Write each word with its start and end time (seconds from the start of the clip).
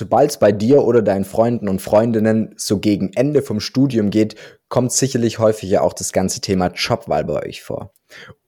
sobald 0.00 0.30
es 0.30 0.38
bei 0.38 0.50
dir 0.50 0.82
oder 0.84 1.02
deinen 1.02 1.26
Freunden 1.26 1.68
und 1.68 1.82
Freundinnen 1.82 2.54
so 2.56 2.78
gegen 2.78 3.12
Ende 3.12 3.42
vom 3.42 3.60
Studium 3.60 4.08
geht, 4.08 4.34
kommt 4.70 4.92
sicherlich 4.92 5.38
häufig 5.38 5.68
ja 5.68 5.82
auch 5.82 5.92
das 5.92 6.12
ganze 6.12 6.40
Thema 6.40 6.68
Jobwahl 6.68 7.26
bei 7.26 7.46
euch 7.46 7.62
vor. 7.62 7.92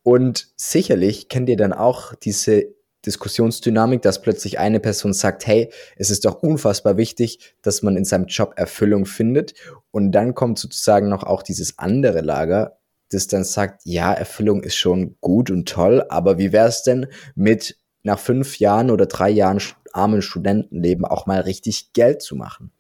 Und 0.03 0.49
sicherlich 0.57 1.29
kennt 1.29 1.51
ihr 1.51 1.59
dann 1.59 1.75
auch 1.75 2.15
diese 2.15 2.75
Diskussionsdynamik, 3.05 4.01
dass 4.01 4.23
plötzlich 4.23 4.61
eine 4.61 4.81
Person 4.81 5.13
sagt, 5.13 5.47
hey, 5.47 5.71
es 5.97 6.09
ist 6.09 6.25
doch 6.25 6.43
unfassbar 6.43 6.97
wichtig, 6.97 7.55
dass 7.61 7.83
man 7.83 7.99
in 7.99 8.07
seinem 8.07 8.29
Job 8.29 8.55
Erfüllung 8.57 9.05
findet. 9.05 9.53
Und 9.91 10.13
dann 10.13 10.35
kommt 10.35 10.59
sozusagen 10.59 11.11
noch 11.11 11.23
auch 11.23 11.43
dieses 11.43 11.79
andere 11.79 12.23
Lager, 12.23 12.79
das 13.11 13.27
dann 13.27 13.45
sagt, 13.45 13.83
ja, 13.85 14.11
Erfüllung 14.11 14.63
ist 14.63 14.77
schon 14.77 15.17
gut 15.21 15.51
und 15.51 15.69
toll, 15.69 16.07
aber 16.09 16.39
wie 16.39 16.51
wäre 16.51 16.69
es 16.69 16.83
denn 16.83 17.09
mit 17.35 17.77
nach 18.05 18.19
fünf 18.19 18.59
Jahren 18.59 18.91
oder 18.91 19.05
drei 19.05 19.29
Jahren 19.29 19.61
armen 19.93 20.23
Studentenleben 20.23 21.05
auch 21.05 21.27
mal 21.27 21.41
richtig 21.41 21.93
Geld 21.93 22.23
zu 22.23 22.37
machen? 22.37 22.73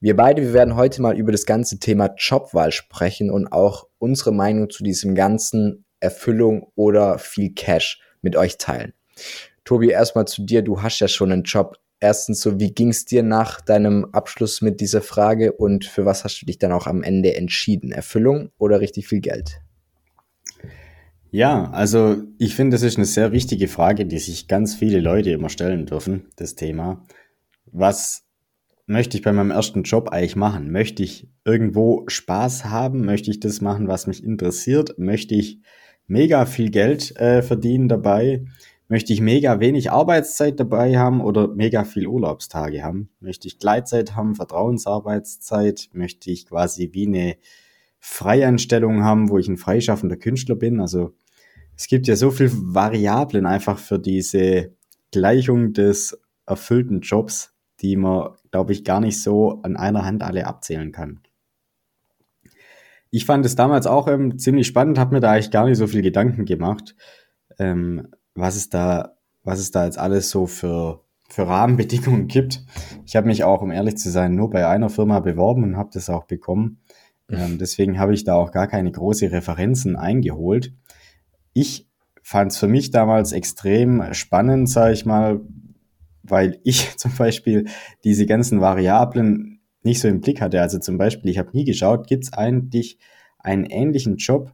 Wir 0.00 0.16
beide, 0.16 0.42
wir 0.42 0.52
werden 0.52 0.76
heute 0.76 1.02
mal 1.02 1.16
über 1.16 1.32
das 1.32 1.46
ganze 1.46 1.78
Thema 1.78 2.14
Jobwahl 2.16 2.72
sprechen 2.72 3.30
und 3.30 3.46
auch 3.48 3.86
unsere 3.98 4.32
Meinung 4.32 4.70
zu 4.70 4.84
diesem 4.84 5.14
ganzen 5.14 5.84
Erfüllung 6.00 6.70
oder 6.74 7.18
viel 7.18 7.52
Cash 7.54 8.00
mit 8.22 8.36
euch 8.36 8.58
teilen. 8.58 8.92
Tobi, 9.64 9.88
erstmal 9.88 10.26
zu 10.26 10.42
dir. 10.42 10.62
Du 10.62 10.82
hast 10.82 11.00
ja 11.00 11.08
schon 11.08 11.32
einen 11.32 11.42
Job. 11.42 11.76
Erstens 11.98 12.40
so, 12.42 12.60
wie 12.60 12.72
ging 12.72 12.90
es 12.90 13.06
dir 13.06 13.22
nach 13.22 13.60
deinem 13.60 14.04
Abschluss 14.12 14.60
mit 14.60 14.80
dieser 14.80 15.00
Frage 15.00 15.52
und 15.52 15.86
für 15.86 16.04
was 16.04 16.24
hast 16.24 16.40
du 16.42 16.46
dich 16.46 16.58
dann 16.58 16.72
auch 16.72 16.86
am 16.86 17.02
Ende 17.02 17.34
entschieden? 17.34 17.90
Erfüllung 17.90 18.50
oder 18.58 18.80
richtig 18.80 19.08
viel 19.08 19.20
Geld? 19.20 19.60
Ja, 21.30 21.70
also 21.70 22.22
ich 22.38 22.54
finde, 22.54 22.74
das 22.76 22.82
ist 22.82 22.96
eine 22.96 23.06
sehr 23.06 23.32
wichtige 23.32 23.68
Frage, 23.68 24.06
die 24.06 24.18
sich 24.18 24.48
ganz 24.48 24.74
viele 24.74 25.00
Leute 25.00 25.30
immer 25.30 25.48
stellen 25.48 25.86
dürfen, 25.86 26.26
das 26.36 26.54
Thema. 26.54 27.04
Was 27.66 28.24
möchte 28.86 29.16
ich 29.16 29.22
bei 29.22 29.32
meinem 29.32 29.50
ersten 29.50 29.82
Job 29.82 30.10
eigentlich 30.10 30.36
machen? 30.36 30.70
Möchte 30.70 31.02
ich 31.02 31.28
irgendwo 31.44 32.04
Spaß 32.06 32.66
haben? 32.66 33.04
Möchte 33.04 33.30
ich 33.30 33.40
das 33.40 33.60
machen, 33.60 33.88
was 33.88 34.06
mich 34.06 34.22
interessiert? 34.22 34.98
Möchte 34.98 35.34
ich 35.34 35.60
mega 36.06 36.46
viel 36.46 36.70
Geld 36.70 37.16
äh, 37.16 37.42
verdienen 37.42 37.88
dabei? 37.88 38.44
Möchte 38.88 39.12
ich 39.12 39.20
mega 39.20 39.58
wenig 39.58 39.90
Arbeitszeit 39.90 40.60
dabei 40.60 40.96
haben 40.96 41.20
oder 41.20 41.48
mega 41.48 41.82
viel 41.82 42.06
Urlaubstage 42.06 42.84
haben? 42.84 43.10
Möchte 43.18 43.48
ich 43.48 43.58
Gleitzeit 43.58 44.14
haben, 44.14 44.36
Vertrauensarbeitszeit? 44.36 45.88
Möchte 45.92 46.30
ich 46.30 46.46
quasi 46.46 46.90
wie 46.92 47.08
eine 47.08 47.36
Freieinstellung 48.08 49.02
haben, 49.02 49.30
wo 49.30 49.36
ich 49.36 49.48
ein 49.48 49.56
freischaffender 49.56 50.16
Künstler 50.16 50.54
bin? 50.54 50.80
Also 50.80 51.16
es 51.76 51.88
gibt 51.88 52.06
ja 52.06 52.14
so 52.14 52.30
viele 52.30 52.52
Variablen 52.52 53.46
einfach 53.46 53.78
für 53.78 53.98
diese 53.98 54.72
Gleichung 55.10 55.72
des 55.72 56.16
erfüllten 56.46 57.00
Jobs, 57.00 57.52
die 57.80 57.96
man, 57.96 58.30
glaube 58.52 58.72
ich, 58.72 58.84
gar 58.84 59.00
nicht 59.00 59.20
so 59.20 59.60
an 59.62 59.76
einer 59.76 60.04
Hand 60.04 60.22
alle 60.22 60.46
abzählen 60.46 60.92
kann. 60.92 61.20
Ich 63.10 63.26
fand 63.26 63.44
es 63.44 63.56
damals 63.56 63.88
auch 63.88 64.06
ähm, 64.06 64.38
ziemlich 64.38 64.68
spannend, 64.68 65.00
habe 65.00 65.14
mir 65.14 65.20
da 65.20 65.32
eigentlich 65.32 65.50
gar 65.50 65.66
nicht 65.66 65.76
so 65.76 65.88
viel 65.88 66.02
Gedanken 66.02 66.44
gemacht, 66.44 66.94
ähm, 67.58 68.08
was 68.36 68.54
es 68.54 68.70
da, 68.70 69.16
was 69.42 69.58
es 69.58 69.72
da 69.72 69.84
jetzt 69.84 69.98
alles 69.98 70.30
so 70.30 70.46
für, 70.46 71.02
für 71.28 71.48
Rahmenbedingungen 71.48 72.28
gibt. 72.28 72.64
Ich 73.04 73.16
habe 73.16 73.26
mich 73.26 73.42
auch, 73.42 73.62
um 73.62 73.72
ehrlich 73.72 73.96
zu 73.96 74.10
sein, 74.10 74.36
nur 74.36 74.48
bei 74.48 74.66
einer 74.68 74.90
Firma 74.90 75.18
beworben 75.18 75.64
und 75.64 75.76
habe 75.76 75.90
das 75.92 76.08
auch 76.08 76.24
bekommen. 76.24 76.78
Ähm, 77.30 77.58
deswegen 77.58 77.98
habe 77.98 78.14
ich 78.14 78.24
da 78.24 78.34
auch 78.34 78.52
gar 78.52 78.68
keine 78.68 78.90
große 78.90 79.30
Referenzen 79.32 79.96
eingeholt. 79.96 80.72
Ich 81.52 81.88
fand 82.22 82.52
es 82.52 82.58
für 82.58 82.68
mich 82.68 82.90
damals 82.90 83.32
extrem 83.32 84.12
spannend, 84.12 84.68
sage 84.68 84.94
ich 84.94 85.06
mal, 85.06 85.40
weil 86.22 86.60
ich 86.64 86.96
zum 86.96 87.12
Beispiel 87.16 87.66
diese 88.04 88.26
ganzen 88.26 88.60
Variablen 88.60 89.60
nicht 89.82 90.00
so 90.00 90.08
im 90.08 90.20
Blick 90.20 90.40
hatte. 90.40 90.60
Also 90.60 90.78
zum 90.78 90.98
Beispiel, 90.98 91.30
ich 91.30 91.38
habe 91.38 91.50
nie 91.52 91.64
geschaut, 91.64 92.06
gibt 92.06 92.24
es 92.24 92.32
eigentlich 92.32 92.98
einen 93.38 93.64
ähnlichen 93.64 94.16
Job 94.16 94.52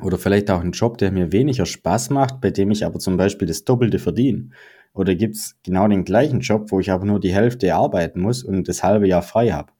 oder 0.00 0.18
vielleicht 0.18 0.50
auch 0.50 0.60
einen 0.60 0.72
Job, 0.72 0.98
der 0.98 1.10
mir 1.10 1.32
weniger 1.32 1.66
Spaß 1.66 2.10
macht, 2.10 2.40
bei 2.40 2.50
dem 2.50 2.70
ich 2.70 2.86
aber 2.86 3.00
zum 3.00 3.16
Beispiel 3.16 3.48
das 3.48 3.64
Doppelte 3.64 3.98
verdiene. 3.98 4.50
Oder 4.94 5.14
gibt 5.14 5.36
es 5.36 5.56
genau 5.64 5.86
den 5.88 6.04
gleichen 6.04 6.40
Job, 6.40 6.70
wo 6.70 6.80
ich 6.80 6.90
aber 6.90 7.04
nur 7.04 7.20
die 7.20 7.34
Hälfte 7.34 7.74
arbeiten 7.74 8.20
muss 8.20 8.42
und 8.42 8.68
das 8.68 8.82
halbe 8.82 9.08
Jahr 9.08 9.22
frei 9.22 9.50
habe. 9.50 9.72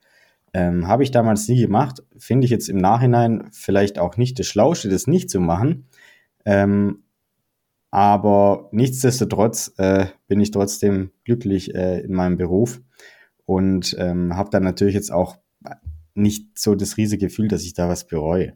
Ähm, 0.55 0.89
habe 0.89 1.03
ich 1.03 1.11
damals 1.11 1.47
nie 1.49 1.61
gemacht, 1.61 2.03
finde 2.17 2.47
ich 2.47 2.51
jetzt 2.51 2.69
im 2.69 2.79
Nachhinein 2.79 3.49
vielleicht 3.53 3.99
auch 3.99 4.17
nicht 4.17 4.39
das 4.39 4.47
Schlauste, 4.47 4.89
das 4.89 5.07
nicht 5.07 5.31
zu 5.31 5.41
machen. 5.41 5.87
Ähm, 6.45 7.03
aber 7.91 8.69
nichtsdestotrotz 8.73 9.73
äh, 9.79 10.07
bin 10.27 10.41
ich 10.41 10.51
trotzdem 10.51 11.11
glücklich 11.25 11.75
äh, 11.75 12.01
in 12.01 12.13
meinem 12.13 12.37
Beruf 12.37 12.81
und 13.47 13.97
ähm, 13.99 14.37
habe 14.37 14.51
dann 14.51 14.63
natürlich 14.63 14.95
jetzt 14.95 15.11
auch 15.11 15.39
nicht 16.15 16.59
so 16.59 16.75
das 16.75 16.97
riesige 16.97 17.27
Gefühl, 17.27 17.49
dass 17.49 17.63
ich 17.63 17.75
da 17.75 17.89
was 17.89 18.07
bereue. 18.07 18.55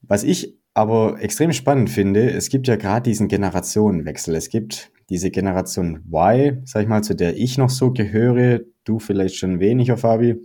Was 0.00 0.24
ich 0.24 0.58
aber 0.74 1.20
extrem 1.20 1.52
spannend 1.52 1.88
finde, 1.88 2.30
es 2.30 2.48
gibt 2.48 2.66
ja 2.66 2.76
gerade 2.76 3.08
diesen 3.08 3.28
Generationenwechsel. 3.28 4.34
Es 4.34 4.48
gibt 4.48 4.90
diese 5.08 5.30
Generation 5.30 6.04
Y, 6.12 6.62
sag 6.64 6.82
ich 6.82 6.88
mal, 6.88 7.02
zu 7.02 7.14
der 7.14 7.36
ich 7.36 7.58
noch 7.58 7.70
so 7.70 7.92
gehöre, 7.92 8.60
du 8.84 8.98
vielleicht 8.98 9.36
schon 9.36 9.60
weniger, 9.60 9.96
Fabi. 9.96 10.36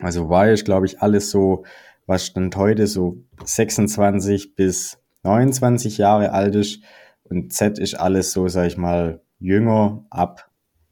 Also 0.00 0.24
Y 0.24 0.52
ist, 0.52 0.64
glaube 0.64 0.86
ich, 0.86 1.00
alles 1.00 1.30
so, 1.30 1.64
was 2.06 2.26
stand 2.26 2.56
heute 2.56 2.86
so 2.86 3.18
26 3.44 4.54
bis 4.54 4.98
29 5.22 5.98
Jahre 5.98 6.32
alt 6.32 6.56
ist 6.56 6.82
und 7.24 7.52
Z 7.52 7.78
ist 7.78 7.94
alles 7.94 8.32
so, 8.32 8.48
sag 8.48 8.66
ich 8.66 8.76
mal, 8.76 9.22
jünger 9.38 10.04
ab, 10.10 10.50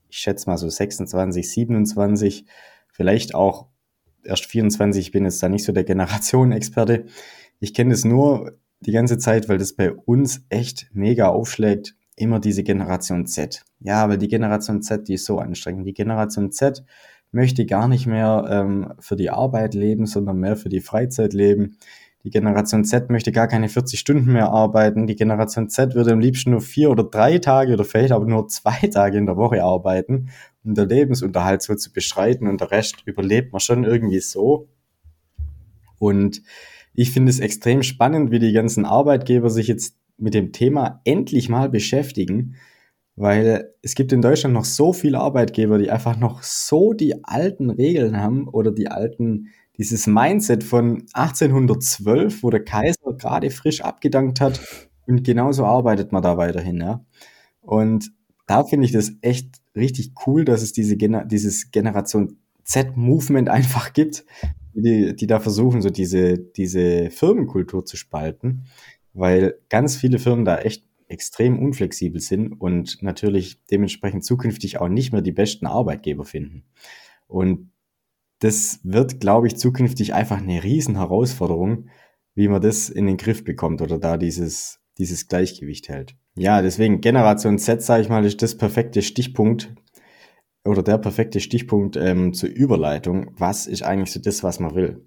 ich 0.09 0.19
schätze 0.19 0.48
mal 0.48 0.56
so 0.56 0.69
26, 0.69 1.50
27, 1.50 2.47
vielleicht 2.92 3.34
auch 3.34 3.69
erst 4.25 4.47
24, 4.47 5.06
ich 5.06 5.12
bin 5.12 5.25
jetzt 5.25 5.42
da 5.42 5.48
nicht 5.48 5.64
so 5.64 5.72
der 5.72 5.84
Generationenexperte. 5.84 7.06
Ich 7.60 7.75
kenne 7.75 7.94
es 7.94 8.04
nur 8.04 8.59
die 8.80 8.92
ganze 8.92 9.19
Zeit, 9.19 9.48
weil 9.48 9.59
das 9.59 9.75
bei 9.75 9.92
uns 9.92 10.44
echt 10.48 10.91
mega 10.92 11.28
aufschlägt, 11.28 11.97
immer 12.20 12.38
diese 12.38 12.62
Generation 12.62 13.26
Z. 13.26 13.64
Ja, 13.81 14.08
weil 14.08 14.19
die 14.19 14.28
Generation 14.28 14.82
Z, 14.82 15.08
die 15.08 15.14
ist 15.14 15.25
so 15.25 15.38
anstrengend. 15.38 15.86
Die 15.86 15.94
Generation 15.94 16.53
Z 16.53 16.84
möchte 17.32 17.64
gar 17.64 17.88
nicht 17.88 18.06
mehr 18.06 18.47
ähm, 18.50 18.92
für 18.98 19.16
die 19.16 19.31
Arbeit 19.31 19.75
leben, 19.75 20.06
sondern 20.06 20.38
mehr 20.38 20.56
für 20.56 20.69
die 20.69 20.80
Freizeit 20.80 21.32
leben. 21.32 21.76
Die 22.22 22.30
Generation 22.30 22.84
Z 22.84 23.09
möchte 23.09 23.32
gar 23.32 23.48
keine 23.48 23.70
40 23.70 23.98
Stunden 23.98 24.32
mehr 24.32 24.50
arbeiten. 24.50 25.06
Die 25.06 25.16
Generation 25.16 25.70
Z 25.70 25.94
würde 25.94 26.12
am 26.12 26.20
liebsten 26.20 26.50
nur 26.50 26.60
vier 26.60 26.91
oder 26.91 27.04
drei 27.04 27.38
Tage 27.38 27.72
oder 27.72 27.84
vielleicht 27.84 28.12
aber 28.12 28.26
nur 28.26 28.48
zwei 28.48 28.86
Tage 28.92 29.16
in 29.16 29.26
der 29.26 29.38
Woche 29.38 29.64
arbeiten, 29.64 30.28
um 30.62 30.75
der 30.75 30.86
Lebensunterhalt 30.86 31.62
so 31.62 31.75
zu 31.75 31.92
beschreiten 31.92 32.47
und 32.47 32.60
der 32.60 32.70
Rest 32.70 33.03
überlebt 33.06 33.53
man 33.53 33.60
schon 33.60 33.84
irgendwie 33.84 34.20
so. 34.20 34.69
Und 35.98 36.42
ich 36.92 37.12
finde 37.12 37.30
es 37.30 37.41
extrem 37.41 37.82
spannend, 37.82 38.30
wie 38.30 38.38
die 38.38 38.53
ganzen 38.53 38.84
Arbeitgeber 38.84 39.48
sich 39.48 39.69
jetzt 39.69 39.97
mit 40.20 40.34
dem 40.34 40.53
Thema 40.53 41.00
endlich 41.04 41.48
mal 41.48 41.69
beschäftigen, 41.69 42.56
weil 43.16 43.75
es 43.82 43.94
gibt 43.94 44.12
in 44.12 44.22
Deutschland 44.22 44.54
noch 44.54 44.64
so 44.64 44.92
viele 44.92 45.19
Arbeitgeber, 45.19 45.78
die 45.78 45.91
einfach 45.91 46.16
noch 46.19 46.42
so 46.42 46.92
die 46.92 47.25
alten 47.25 47.70
Regeln 47.70 48.16
haben 48.16 48.48
oder 48.48 48.72
die 48.72 48.88
alten 48.88 49.48
dieses 49.76 50.06
Mindset 50.06 50.62
von 50.62 51.06
1812, 51.14 52.42
wo 52.42 52.50
der 52.50 52.64
Kaiser 52.64 53.14
gerade 53.16 53.50
frisch 53.50 53.80
abgedankt 53.80 54.41
hat 54.41 54.60
und 55.06 55.25
genauso 55.25 55.64
arbeitet 55.64 56.12
man 56.12 56.22
da 56.22 56.36
weiterhin, 56.36 56.80
ja. 56.80 57.04
Und 57.60 58.12
da 58.47 58.64
finde 58.64 58.86
ich 58.86 58.92
das 58.92 59.12
echt 59.22 59.60
richtig 59.76 60.12
cool, 60.26 60.44
dass 60.44 60.62
es 60.62 60.72
diese 60.72 60.97
Gener 60.97 61.25
dieses 61.25 61.70
Generation 61.70 62.38
Z-Movement 62.64 63.48
einfach 63.48 63.92
gibt, 63.92 64.25
die, 64.75 65.14
die 65.14 65.26
da 65.26 65.41
versuchen, 65.41 65.82
so 65.82 65.91
diese, 65.91 66.38
diese 66.38 67.10
Firmenkultur 67.10 67.84
zu 67.84 67.97
spalten, 67.97 68.64
weil 69.12 69.54
ganz 69.69 69.97
viele 69.97 70.19
Firmen 70.19 70.44
da 70.44 70.59
echt 70.59 70.84
extrem 71.09 71.59
unflexibel 71.59 72.21
sind 72.21 72.53
und 72.53 73.03
natürlich 73.03 73.65
dementsprechend 73.65 74.25
zukünftig 74.25 74.81
auch 74.81 74.88
nicht 74.88 75.12
mehr 75.12 75.22
die 75.22 75.32
besten 75.32 75.66
Arbeitgeber 75.66 76.24
finden. 76.24 76.65
Und 77.27 77.72
das 78.39 78.80
wird, 78.84 79.21
glaube 79.21 79.47
ich, 79.48 79.57
zukünftig 79.57 80.15
einfach 80.15 80.39
eine 80.39 80.62
riesen 80.62 80.97
Herausforderung, 80.97 81.89
wie 82.34 82.48
man 82.48 82.62
das 82.62 82.89
in 82.89 83.07
den 83.07 83.16
Griff 83.16 83.45
bekommt 83.45 83.83
oder 83.83 83.98
da 83.98 84.16
dieses, 84.16 84.80
dieses 84.98 85.28
Gleichgewicht 85.28 85.89
hält. 85.89 86.16
Ja, 86.36 86.63
deswegen 86.63 87.01
Generation 87.01 87.59
Z, 87.59 87.83
sage 87.83 88.03
ich 88.03 88.09
mal, 88.09 88.24
ist 88.24 88.41
das 88.41 88.56
perfekte 88.56 89.03
Stichpunkt 89.03 89.74
oder 90.65 90.83
der 90.83 90.98
perfekte 90.98 91.41
Stichpunkt 91.41 91.97
ähm, 91.97 92.33
zur 92.33 92.51
Überleitung. 92.51 93.33
Was 93.36 93.66
ist 93.66 93.83
eigentlich 93.83 94.13
so 94.13 94.21
das, 94.21 94.42
was 94.42 94.60
man 94.60 94.74
will? 94.74 95.04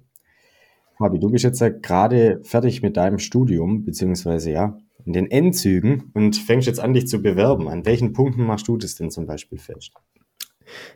Fabi, 0.97 1.19
du 1.19 1.29
bist 1.29 1.43
jetzt 1.43 1.61
ja 1.61 1.69
gerade 1.69 2.39
fertig 2.43 2.81
mit 2.81 2.97
deinem 2.97 3.19
Studium, 3.19 3.85
beziehungsweise 3.85 4.51
ja, 4.51 4.77
in 5.05 5.13
den 5.13 5.29
Endzügen 5.29 6.11
und 6.13 6.35
fängst 6.35 6.67
jetzt 6.67 6.79
an, 6.79 6.93
dich 6.93 7.07
zu 7.07 7.21
bewerben. 7.21 7.67
An 7.67 7.85
welchen 7.85 8.13
Punkten 8.13 8.43
machst 8.43 8.67
du 8.67 8.77
das 8.77 8.95
denn 8.95 9.11
zum 9.11 9.25
Beispiel 9.25 9.57
fest? 9.57 9.91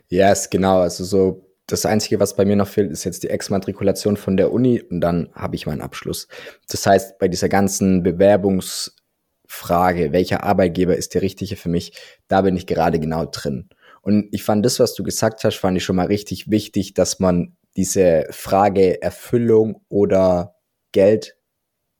Ja, 0.08 0.28
yes, 0.28 0.50
genau. 0.50 0.80
Also 0.80 1.04
so 1.04 1.44
das 1.66 1.84
Einzige, 1.84 2.18
was 2.18 2.34
bei 2.34 2.46
mir 2.46 2.56
noch 2.56 2.68
fehlt, 2.68 2.90
ist 2.90 3.04
jetzt 3.04 3.22
die 3.22 3.30
Exmatrikulation 3.30 4.16
von 4.16 4.36
der 4.36 4.52
Uni 4.52 4.82
und 4.82 5.00
dann 5.00 5.28
habe 5.34 5.54
ich 5.54 5.66
meinen 5.66 5.82
Abschluss. 5.82 6.26
Das 6.70 6.86
heißt, 6.86 7.18
bei 7.18 7.28
dieser 7.28 7.50
ganzen 7.50 8.02
Bewerbungsfrage, 8.02 10.12
welcher 10.12 10.44
Arbeitgeber 10.44 10.96
ist 10.96 11.14
der 11.14 11.22
richtige 11.22 11.56
für 11.56 11.68
mich, 11.68 11.92
da 12.26 12.40
bin 12.40 12.56
ich 12.56 12.66
gerade 12.66 12.98
genau 12.98 13.26
drin. 13.26 13.68
Und 14.00 14.28
ich 14.32 14.44
fand 14.44 14.64
das, 14.64 14.80
was 14.80 14.94
du 14.94 15.02
gesagt 15.02 15.44
hast, 15.44 15.56
fand 15.56 15.76
ich 15.76 15.84
schon 15.84 15.96
mal 15.96 16.06
richtig 16.06 16.50
wichtig, 16.50 16.94
dass 16.94 17.20
man 17.20 17.57
diese 17.78 18.26
Frage 18.30 19.00
Erfüllung 19.00 19.82
oder 19.88 20.56
Geld, 20.90 21.36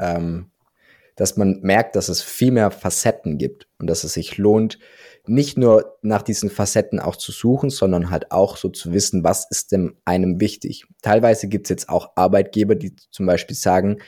ähm, 0.00 0.50
dass 1.14 1.36
man 1.36 1.60
merkt, 1.60 1.94
dass 1.94 2.08
es 2.08 2.20
viel 2.20 2.50
mehr 2.50 2.72
Facetten 2.72 3.38
gibt 3.38 3.68
und 3.78 3.88
dass 3.88 4.02
es 4.02 4.14
sich 4.14 4.38
lohnt, 4.38 4.80
nicht 5.24 5.56
nur 5.56 5.96
nach 6.02 6.22
diesen 6.22 6.50
Facetten 6.50 6.98
auch 6.98 7.14
zu 7.14 7.30
suchen, 7.30 7.70
sondern 7.70 8.10
halt 8.10 8.32
auch 8.32 8.56
so 8.56 8.70
zu 8.70 8.92
wissen, 8.92 9.22
was 9.22 9.46
ist 9.50 9.70
denn 9.70 9.94
einem 10.04 10.40
wichtig. 10.40 10.84
Teilweise 11.00 11.46
gibt 11.46 11.66
es 11.66 11.70
jetzt 11.70 11.88
auch 11.88 12.10
Arbeitgeber, 12.16 12.74
die 12.74 12.96
zum 13.12 13.26
Beispiel 13.26 13.54
sagen, 13.56 13.98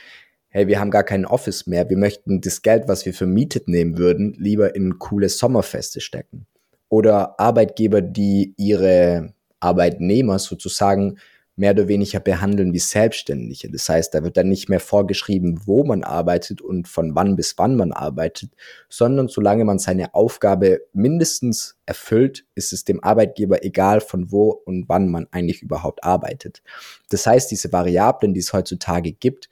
hey, 0.49 0.67
wir 0.67 0.77
haben 0.77 0.91
gar 0.91 1.05
kein 1.05 1.25
Office 1.25 1.67
mehr, 1.67 1.89
wir 1.89 1.97
möchten 1.97 2.41
das 2.41 2.63
Geld, 2.63 2.89
was 2.89 3.05
wir 3.05 3.13
vermietet 3.13 3.69
nehmen 3.69 3.97
würden, 3.97 4.33
lieber 4.37 4.75
in 4.75 4.99
coole 4.99 5.29
Sommerfeste 5.29 6.01
stecken. 6.01 6.47
Oder 6.89 7.39
Arbeitgeber, 7.39 8.01
die 8.01 8.55
ihre 8.57 9.33
Arbeitnehmer 9.61 10.37
sozusagen 10.37 11.17
mehr 11.61 11.73
oder 11.73 11.87
weniger 11.87 12.19
behandeln 12.19 12.73
wie 12.73 12.79
Selbstständige. 12.79 13.69
Das 13.69 13.87
heißt, 13.87 14.15
da 14.15 14.23
wird 14.23 14.35
dann 14.35 14.49
nicht 14.49 14.67
mehr 14.67 14.79
vorgeschrieben, 14.79 15.61
wo 15.65 15.83
man 15.83 16.03
arbeitet 16.03 16.59
und 16.59 16.87
von 16.87 17.13
wann 17.13 17.35
bis 17.35 17.53
wann 17.59 17.75
man 17.75 17.91
arbeitet, 17.91 18.49
sondern 18.89 19.27
solange 19.27 19.63
man 19.63 19.77
seine 19.77 20.15
Aufgabe 20.15 20.81
mindestens 20.91 21.77
erfüllt, 21.85 22.47
ist 22.55 22.73
es 22.73 22.83
dem 22.83 23.03
Arbeitgeber 23.03 23.63
egal, 23.63 24.01
von 24.01 24.31
wo 24.31 24.49
und 24.49 24.89
wann 24.89 25.07
man 25.09 25.27
eigentlich 25.29 25.61
überhaupt 25.61 26.03
arbeitet. 26.03 26.63
Das 27.11 27.27
heißt, 27.27 27.51
diese 27.51 27.71
Variablen, 27.71 28.33
die 28.33 28.39
es 28.39 28.53
heutzutage 28.53 29.11
gibt, 29.11 29.47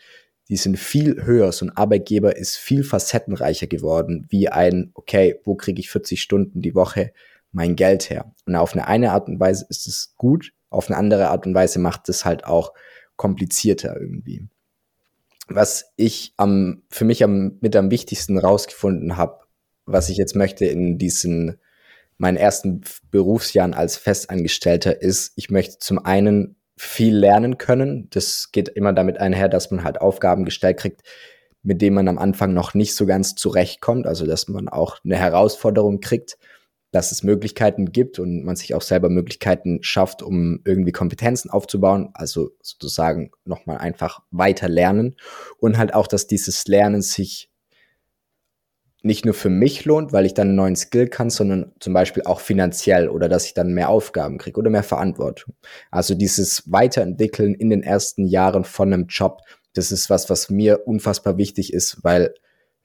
die 0.49 0.57
sind 0.57 0.79
viel 0.79 1.23
höher. 1.23 1.51
So 1.51 1.67
ein 1.67 1.77
Arbeitgeber 1.77 2.35
ist 2.35 2.57
viel 2.57 2.83
facettenreicher 2.83 3.67
geworden, 3.67 4.25
wie 4.29 4.49
ein, 4.49 4.89
okay, 4.95 5.39
wo 5.43 5.53
kriege 5.53 5.79
ich 5.79 5.91
40 5.91 6.19
Stunden 6.19 6.63
die 6.63 6.73
Woche 6.73 7.13
mein 7.51 7.75
Geld 7.75 8.09
her? 8.09 8.33
Und 8.47 8.55
auf 8.55 8.73
eine 8.73 8.87
eine 8.87 9.11
Art 9.11 9.27
und 9.27 9.39
Weise 9.39 9.67
ist 9.69 9.85
es 9.85 10.15
gut, 10.17 10.53
auf 10.69 10.87
eine 10.87 10.97
andere 10.97 11.29
Art 11.29 11.45
und 11.45 11.53
Weise 11.53 11.79
macht 11.79 12.09
es 12.09 12.25
halt 12.25 12.45
auch 12.45 12.73
komplizierter 13.15 13.99
irgendwie. 13.99 14.47
Was 15.47 15.91
ich 15.95 16.33
am, 16.37 16.83
für 16.89 17.05
mich 17.05 17.23
am, 17.23 17.57
mit 17.61 17.75
am 17.75 17.91
wichtigsten 17.91 18.37
rausgefunden 18.37 19.17
habe, 19.17 19.39
was 19.85 20.09
ich 20.09 20.17
jetzt 20.17 20.35
möchte 20.35 20.65
in 20.65 20.97
diesen 20.97 21.57
meinen 22.17 22.37
ersten 22.37 22.81
Berufsjahren 23.11 23.73
als 23.73 23.97
Festangestellter 23.97 25.01
ist, 25.01 25.33
ich 25.35 25.49
möchte 25.49 25.79
zum 25.79 26.05
einen 26.05 26.57
viel 26.77 27.15
lernen 27.15 27.57
können. 27.57 28.07
Das 28.11 28.51
geht 28.51 28.69
immer 28.69 28.93
damit 28.93 29.19
einher, 29.19 29.49
dass 29.49 29.71
man 29.71 29.83
halt 29.83 29.99
Aufgaben 29.99 30.45
gestellt 30.45 30.77
kriegt, 30.77 31.01
mit 31.63 31.81
denen 31.81 31.95
man 31.95 32.07
am 32.07 32.17
Anfang 32.17 32.53
noch 32.53 32.73
nicht 32.73 32.95
so 32.95 33.05
ganz 33.05 33.35
zurechtkommt. 33.35 34.05
Also, 34.05 34.25
dass 34.25 34.47
man 34.47 34.69
auch 34.69 34.97
eine 35.03 35.17
Herausforderung 35.17 35.99
kriegt 35.99 36.37
dass 36.91 37.11
es 37.11 37.23
Möglichkeiten 37.23 37.91
gibt 37.91 38.19
und 38.19 38.43
man 38.43 38.55
sich 38.55 38.73
auch 38.73 38.81
selber 38.81 39.09
Möglichkeiten 39.09 39.79
schafft, 39.83 40.23
um 40.23 40.61
irgendwie 40.65 40.91
Kompetenzen 40.91 41.49
aufzubauen, 41.49 42.09
also 42.13 42.51
sozusagen 42.61 43.31
nochmal 43.45 43.77
einfach 43.77 44.21
weiter 44.31 44.67
lernen 44.67 45.15
und 45.57 45.77
halt 45.77 45.93
auch, 45.93 46.07
dass 46.07 46.27
dieses 46.27 46.65
Lernen 46.67 47.01
sich 47.01 47.49
nicht 49.01 49.23
nur 49.23 49.33
für 49.33 49.49
mich 49.49 49.85
lohnt, 49.85 50.11
weil 50.11 50.25
ich 50.25 50.33
dann 50.33 50.49
einen 50.49 50.57
neuen 50.57 50.75
Skill 50.75 51.07
kann, 51.07 51.29
sondern 51.29 51.71
zum 51.79 51.93
Beispiel 51.93 52.23
auch 52.23 52.41
finanziell 52.41 53.07
oder 53.07 53.29
dass 53.29 53.45
ich 53.45 53.53
dann 53.53 53.73
mehr 53.73 53.89
Aufgaben 53.89 54.37
kriege 54.37 54.59
oder 54.59 54.69
mehr 54.69 54.83
Verantwortung. 54.83 55.55
Also 55.89 56.15
dieses 56.15 56.69
Weiterentwickeln 56.69 57.55
in 57.55 57.69
den 57.69 57.81
ersten 57.81 58.25
Jahren 58.25 58.65
von 58.65 58.91
einem 58.91 59.05
Job, 59.07 59.41
das 59.73 59.91
ist 59.91 60.09
was, 60.09 60.29
was 60.29 60.49
mir 60.49 60.85
unfassbar 60.85 61.37
wichtig 61.37 61.71
ist, 61.71 62.03
weil 62.03 62.33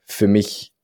für 0.05 0.27
mich 0.27 0.74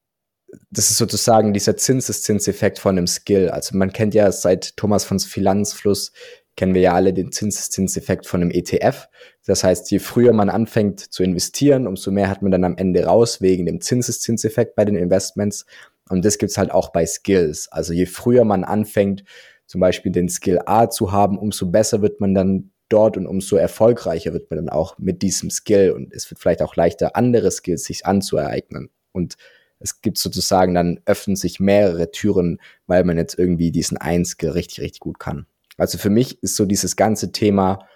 das 0.69 0.91
ist 0.91 0.97
sozusagen 0.97 1.53
dieser 1.53 1.77
Zinseszinseffekt 1.77 2.79
von 2.79 2.97
einem 2.97 3.07
Skill. 3.07 3.49
Also 3.49 3.77
man 3.77 3.93
kennt 3.93 4.13
ja 4.13 4.31
seit 4.31 4.75
Thomas 4.77 5.03
von 5.05 5.19
Finanzfluss, 5.19 6.11
kennen 6.55 6.73
wir 6.73 6.81
ja 6.81 6.93
alle 6.93 7.13
den 7.13 7.31
Zinseszinseffekt 7.31 8.25
von 8.25 8.41
einem 8.41 8.51
ETF. 8.51 9.07
Das 9.45 9.63
heißt, 9.63 9.89
je 9.91 9.99
früher 9.99 10.33
man 10.33 10.49
anfängt 10.49 10.99
zu 10.99 11.23
investieren, 11.23 11.87
umso 11.87 12.11
mehr 12.11 12.29
hat 12.29 12.41
man 12.41 12.51
dann 12.51 12.63
am 12.63 12.77
Ende 12.77 13.05
raus 13.05 13.41
wegen 13.41 13.65
dem 13.65 13.81
Zinseszinseffekt 13.81 14.75
bei 14.75 14.85
den 14.85 14.95
Investments. 14.95 15.65
Und 16.09 16.25
das 16.25 16.37
gibt's 16.37 16.57
halt 16.57 16.71
auch 16.71 16.89
bei 16.89 17.05
Skills. 17.05 17.69
Also 17.71 17.93
je 17.93 18.05
früher 18.05 18.43
man 18.43 18.63
anfängt, 18.63 19.23
zum 19.65 19.79
Beispiel 19.79 20.11
den 20.11 20.27
Skill 20.27 20.59
A 20.65 20.89
zu 20.89 21.13
haben, 21.13 21.39
umso 21.39 21.67
besser 21.67 22.01
wird 22.01 22.19
man 22.19 22.33
dann 22.33 22.71
dort 22.89 23.15
und 23.15 23.25
umso 23.25 23.55
erfolgreicher 23.55 24.33
wird 24.33 24.49
man 24.49 24.57
dann 24.57 24.69
auch 24.69 24.97
mit 24.99 25.21
diesem 25.21 25.49
Skill. 25.49 25.91
Und 25.91 26.13
es 26.13 26.29
wird 26.29 26.39
vielleicht 26.41 26.61
auch 26.61 26.75
leichter, 26.75 27.15
andere 27.15 27.49
Skills 27.51 27.85
sich 27.85 28.05
anzueignen. 28.05 28.89
Und 29.13 29.37
es 29.81 30.01
gibt 30.01 30.17
sozusagen, 30.17 30.73
dann 30.73 30.99
öffnen 31.05 31.35
sich 31.35 31.59
mehrere 31.59 32.11
Türen, 32.11 32.59
weil 32.87 33.03
man 33.03 33.17
jetzt 33.17 33.37
irgendwie 33.37 33.71
diesen 33.71 33.97
Einskill 33.97 34.51
richtig, 34.51 34.81
richtig 34.81 34.99
gut 34.99 35.19
kann. 35.19 35.45
Also 35.77 35.97
für 35.97 36.09
mich 36.09 36.41
ist 36.43 36.55
so 36.55 36.65
dieses 36.65 36.95
ganze 36.95 37.31
Thema 37.31 37.87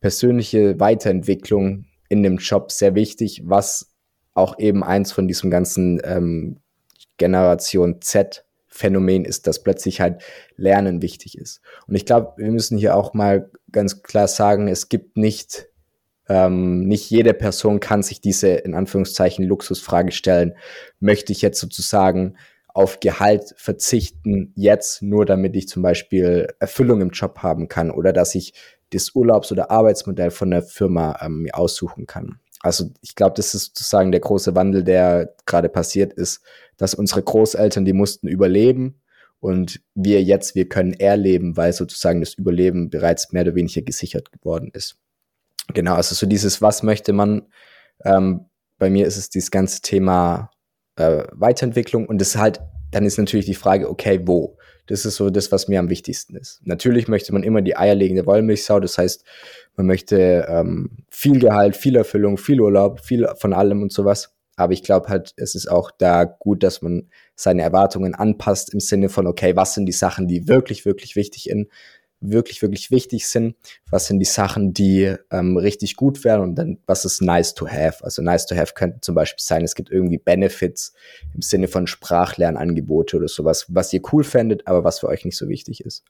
persönliche 0.00 0.78
Weiterentwicklung 0.78 1.86
in 2.08 2.22
dem 2.22 2.36
Job 2.36 2.72
sehr 2.72 2.94
wichtig, 2.94 3.42
was 3.44 3.90
auch 4.34 4.58
eben 4.58 4.82
eins 4.82 5.12
von 5.12 5.28
diesem 5.28 5.50
ganzen 5.50 6.00
ähm, 6.04 6.58
Generation 7.16 8.00
Z 8.00 8.44
Phänomen 8.66 9.26
ist, 9.26 9.46
dass 9.46 9.62
plötzlich 9.62 10.00
halt 10.00 10.22
Lernen 10.56 11.02
wichtig 11.02 11.36
ist. 11.36 11.60
Und 11.86 11.94
ich 11.94 12.06
glaube, 12.06 12.32
wir 12.38 12.50
müssen 12.50 12.78
hier 12.78 12.96
auch 12.96 13.12
mal 13.12 13.50
ganz 13.70 14.02
klar 14.02 14.28
sagen, 14.28 14.66
es 14.66 14.88
gibt 14.88 15.16
nicht 15.18 15.68
ähm, 16.28 16.86
nicht 16.86 17.10
jede 17.10 17.34
Person 17.34 17.80
kann 17.80 18.02
sich 18.02 18.20
diese 18.20 18.48
in 18.48 18.74
Anführungszeichen 18.74 19.44
Luxusfrage 19.44 20.12
stellen. 20.12 20.54
Möchte 21.00 21.32
ich 21.32 21.42
jetzt 21.42 21.60
sozusagen 21.60 22.36
auf 22.68 23.00
Gehalt 23.00 23.54
verzichten, 23.56 24.52
jetzt 24.56 25.02
nur 25.02 25.26
damit 25.26 25.56
ich 25.56 25.68
zum 25.68 25.82
Beispiel 25.82 26.48
Erfüllung 26.58 27.00
im 27.00 27.10
Job 27.10 27.38
haben 27.38 27.68
kann 27.68 27.90
oder 27.90 28.12
dass 28.12 28.34
ich 28.34 28.54
das 28.90 29.14
Urlaubs- 29.14 29.52
oder 29.52 29.70
Arbeitsmodell 29.70 30.30
von 30.30 30.50
der 30.50 30.62
Firma 30.62 31.18
ähm, 31.22 31.48
aussuchen 31.52 32.06
kann. 32.06 32.38
Also 32.60 32.90
ich 33.00 33.16
glaube, 33.16 33.34
das 33.36 33.54
ist 33.54 33.76
sozusagen 33.76 34.12
der 34.12 34.20
große 34.20 34.54
Wandel, 34.54 34.84
der 34.84 35.34
gerade 35.46 35.68
passiert 35.68 36.12
ist, 36.12 36.42
dass 36.76 36.94
unsere 36.94 37.22
Großeltern, 37.22 37.84
die 37.84 37.92
mussten 37.92 38.28
überleben 38.28 39.00
und 39.40 39.80
wir 39.94 40.22
jetzt, 40.22 40.54
wir 40.54 40.68
können 40.68 40.92
erleben, 40.92 41.56
weil 41.56 41.72
sozusagen 41.72 42.20
das 42.20 42.34
Überleben 42.34 42.90
bereits 42.90 43.32
mehr 43.32 43.42
oder 43.42 43.56
weniger 43.56 43.82
gesichert 43.82 44.30
geworden 44.30 44.70
ist. 44.72 44.96
Genau, 45.68 45.94
also 45.94 46.14
so 46.14 46.26
dieses, 46.26 46.60
was 46.60 46.82
möchte 46.82 47.12
man? 47.12 47.42
Ähm, 48.04 48.46
bei 48.78 48.90
mir 48.90 49.06
ist 49.06 49.16
es 49.16 49.30
dieses 49.30 49.50
ganze 49.50 49.80
Thema 49.80 50.50
äh, 50.96 51.24
Weiterentwicklung 51.32 52.06
und 52.06 52.20
das 52.20 52.36
halt, 52.36 52.60
dann 52.90 53.04
ist 53.04 53.18
natürlich 53.18 53.46
die 53.46 53.54
Frage, 53.54 53.88
okay, 53.88 54.20
wo? 54.24 54.58
Das 54.86 55.06
ist 55.06 55.16
so 55.16 55.30
das, 55.30 55.52
was 55.52 55.68
mir 55.68 55.78
am 55.78 55.88
wichtigsten 55.88 56.36
ist. 56.36 56.60
Natürlich 56.64 57.06
möchte 57.06 57.32
man 57.32 57.44
immer 57.44 57.62
die 57.62 57.76
eierlegende 57.76 58.26
Wollmilchsau, 58.26 58.80
das 58.80 58.98
heißt, 58.98 59.24
man 59.76 59.86
möchte 59.86 60.46
ähm, 60.48 61.04
viel 61.08 61.38
Gehalt, 61.38 61.76
viel 61.76 61.96
Erfüllung, 61.96 62.36
viel 62.36 62.60
Urlaub, 62.60 63.00
viel 63.00 63.28
von 63.36 63.52
allem 63.52 63.82
und 63.82 63.92
sowas. 63.92 64.34
Aber 64.56 64.72
ich 64.72 64.82
glaube 64.82 65.08
halt, 65.08 65.32
es 65.36 65.54
ist 65.54 65.70
auch 65.70 65.90
da 65.90 66.24
gut, 66.24 66.62
dass 66.62 66.82
man 66.82 67.08
seine 67.34 67.62
Erwartungen 67.62 68.14
anpasst 68.14 68.74
im 68.74 68.80
Sinne 68.80 69.08
von, 69.08 69.26
okay, 69.26 69.56
was 69.56 69.74
sind 69.74 69.86
die 69.86 69.92
Sachen, 69.92 70.28
die 70.28 70.46
wirklich, 70.46 70.84
wirklich 70.84 71.16
wichtig 71.16 71.48
in, 71.48 71.68
wirklich, 72.22 72.62
wirklich 72.62 72.90
wichtig 72.90 73.26
sind, 73.26 73.56
was 73.90 74.06
sind 74.06 74.18
die 74.18 74.24
Sachen, 74.24 74.72
die 74.72 75.14
ähm, 75.30 75.56
richtig 75.56 75.96
gut 75.96 76.24
wären 76.24 76.40
und 76.40 76.54
dann, 76.54 76.78
was 76.86 77.04
ist 77.04 77.20
nice 77.20 77.54
to 77.54 77.68
have. 77.68 78.02
Also 78.04 78.22
nice 78.22 78.46
to 78.46 78.56
have 78.56 78.74
könnte 78.74 79.00
zum 79.00 79.14
Beispiel 79.14 79.42
sein, 79.42 79.64
es 79.64 79.74
gibt 79.74 79.90
irgendwie 79.90 80.18
Benefits 80.18 80.94
im 81.34 81.42
Sinne 81.42 81.68
von 81.68 81.86
Sprachlernangebote 81.86 83.16
oder 83.16 83.28
sowas, 83.28 83.66
was 83.68 83.92
ihr 83.92 84.00
cool 84.12 84.24
fändet, 84.24 84.66
aber 84.66 84.84
was 84.84 85.00
für 85.00 85.08
euch 85.08 85.24
nicht 85.24 85.36
so 85.36 85.48
wichtig 85.48 85.84
ist. 85.84 86.04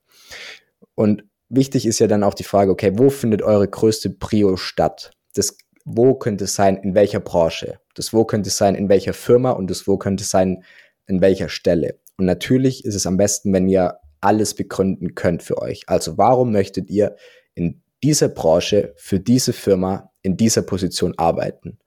Und 0.94 1.24
wichtig 1.48 1.86
ist 1.86 1.98
ja 1.98 2.06
dann 2.06 2.24
auch 2.24 2.34
die 2.34 2.44
Frage, 2.44 2.70
okay, 2.70 2.92
wo 2.94 3.10
findet 3.10 3.42
eure 3.42 3.68
größte 3.68 4.10
Prio 4.10 4.56
statt? 4.56 5.12
Das 5.34 5.56
wo 5.84 6.14
könnte 6.14 6.44
es 6.44 6.54
sein, 6.54 6.76
in 6.76 6.94
welcher 6.94 7.20
Branche? 7.20 7.80
Das 7.94 8.12
wo 8.12 8.24
könnte 8.24 8.48
es 8.48 8.56
sein, 8.56 8.74
in 8.74 8.88
welcher 8.88 9.14
Firma 9.14 9.50
und 9.50 9.68
das 9.68 9.86
wo 9.88 9.96
könnte 9.96 10.22
es 10.22 10.30
sein, 10.30 10.62
in 11.06 11.20
welcher 11.20 11.48
Stelle? 11.48 11.98
Und 12.16 12.26
natürlich 12.26 12.84
ist 12.84 12.94
es 12.94 13.06
am 13.06 13.16
besten, 13.16 13.52
wenn 13.52 13.68
ihr 13.68 13.98
alles 14.22 14.54
begründen 14.54 15.14
könnt 15.14 15.42
für 15.42 15.60
euch. 15.60 15.82
Also 15.86 16.16
warum 16.16 16.52
möchtet 16.52 16.88
ihr 16.88 17.16
in 17.54 17.82
dieser 18.02 18.28
Branche 18.28 18.94
für 18.96 19.20
diese 19.20 19.52
Firma 19.52 20.10
in 20.22 20.36
dieser 20.36 20.62
Position 20.62 21.14
arbeiten? 21.18 21.78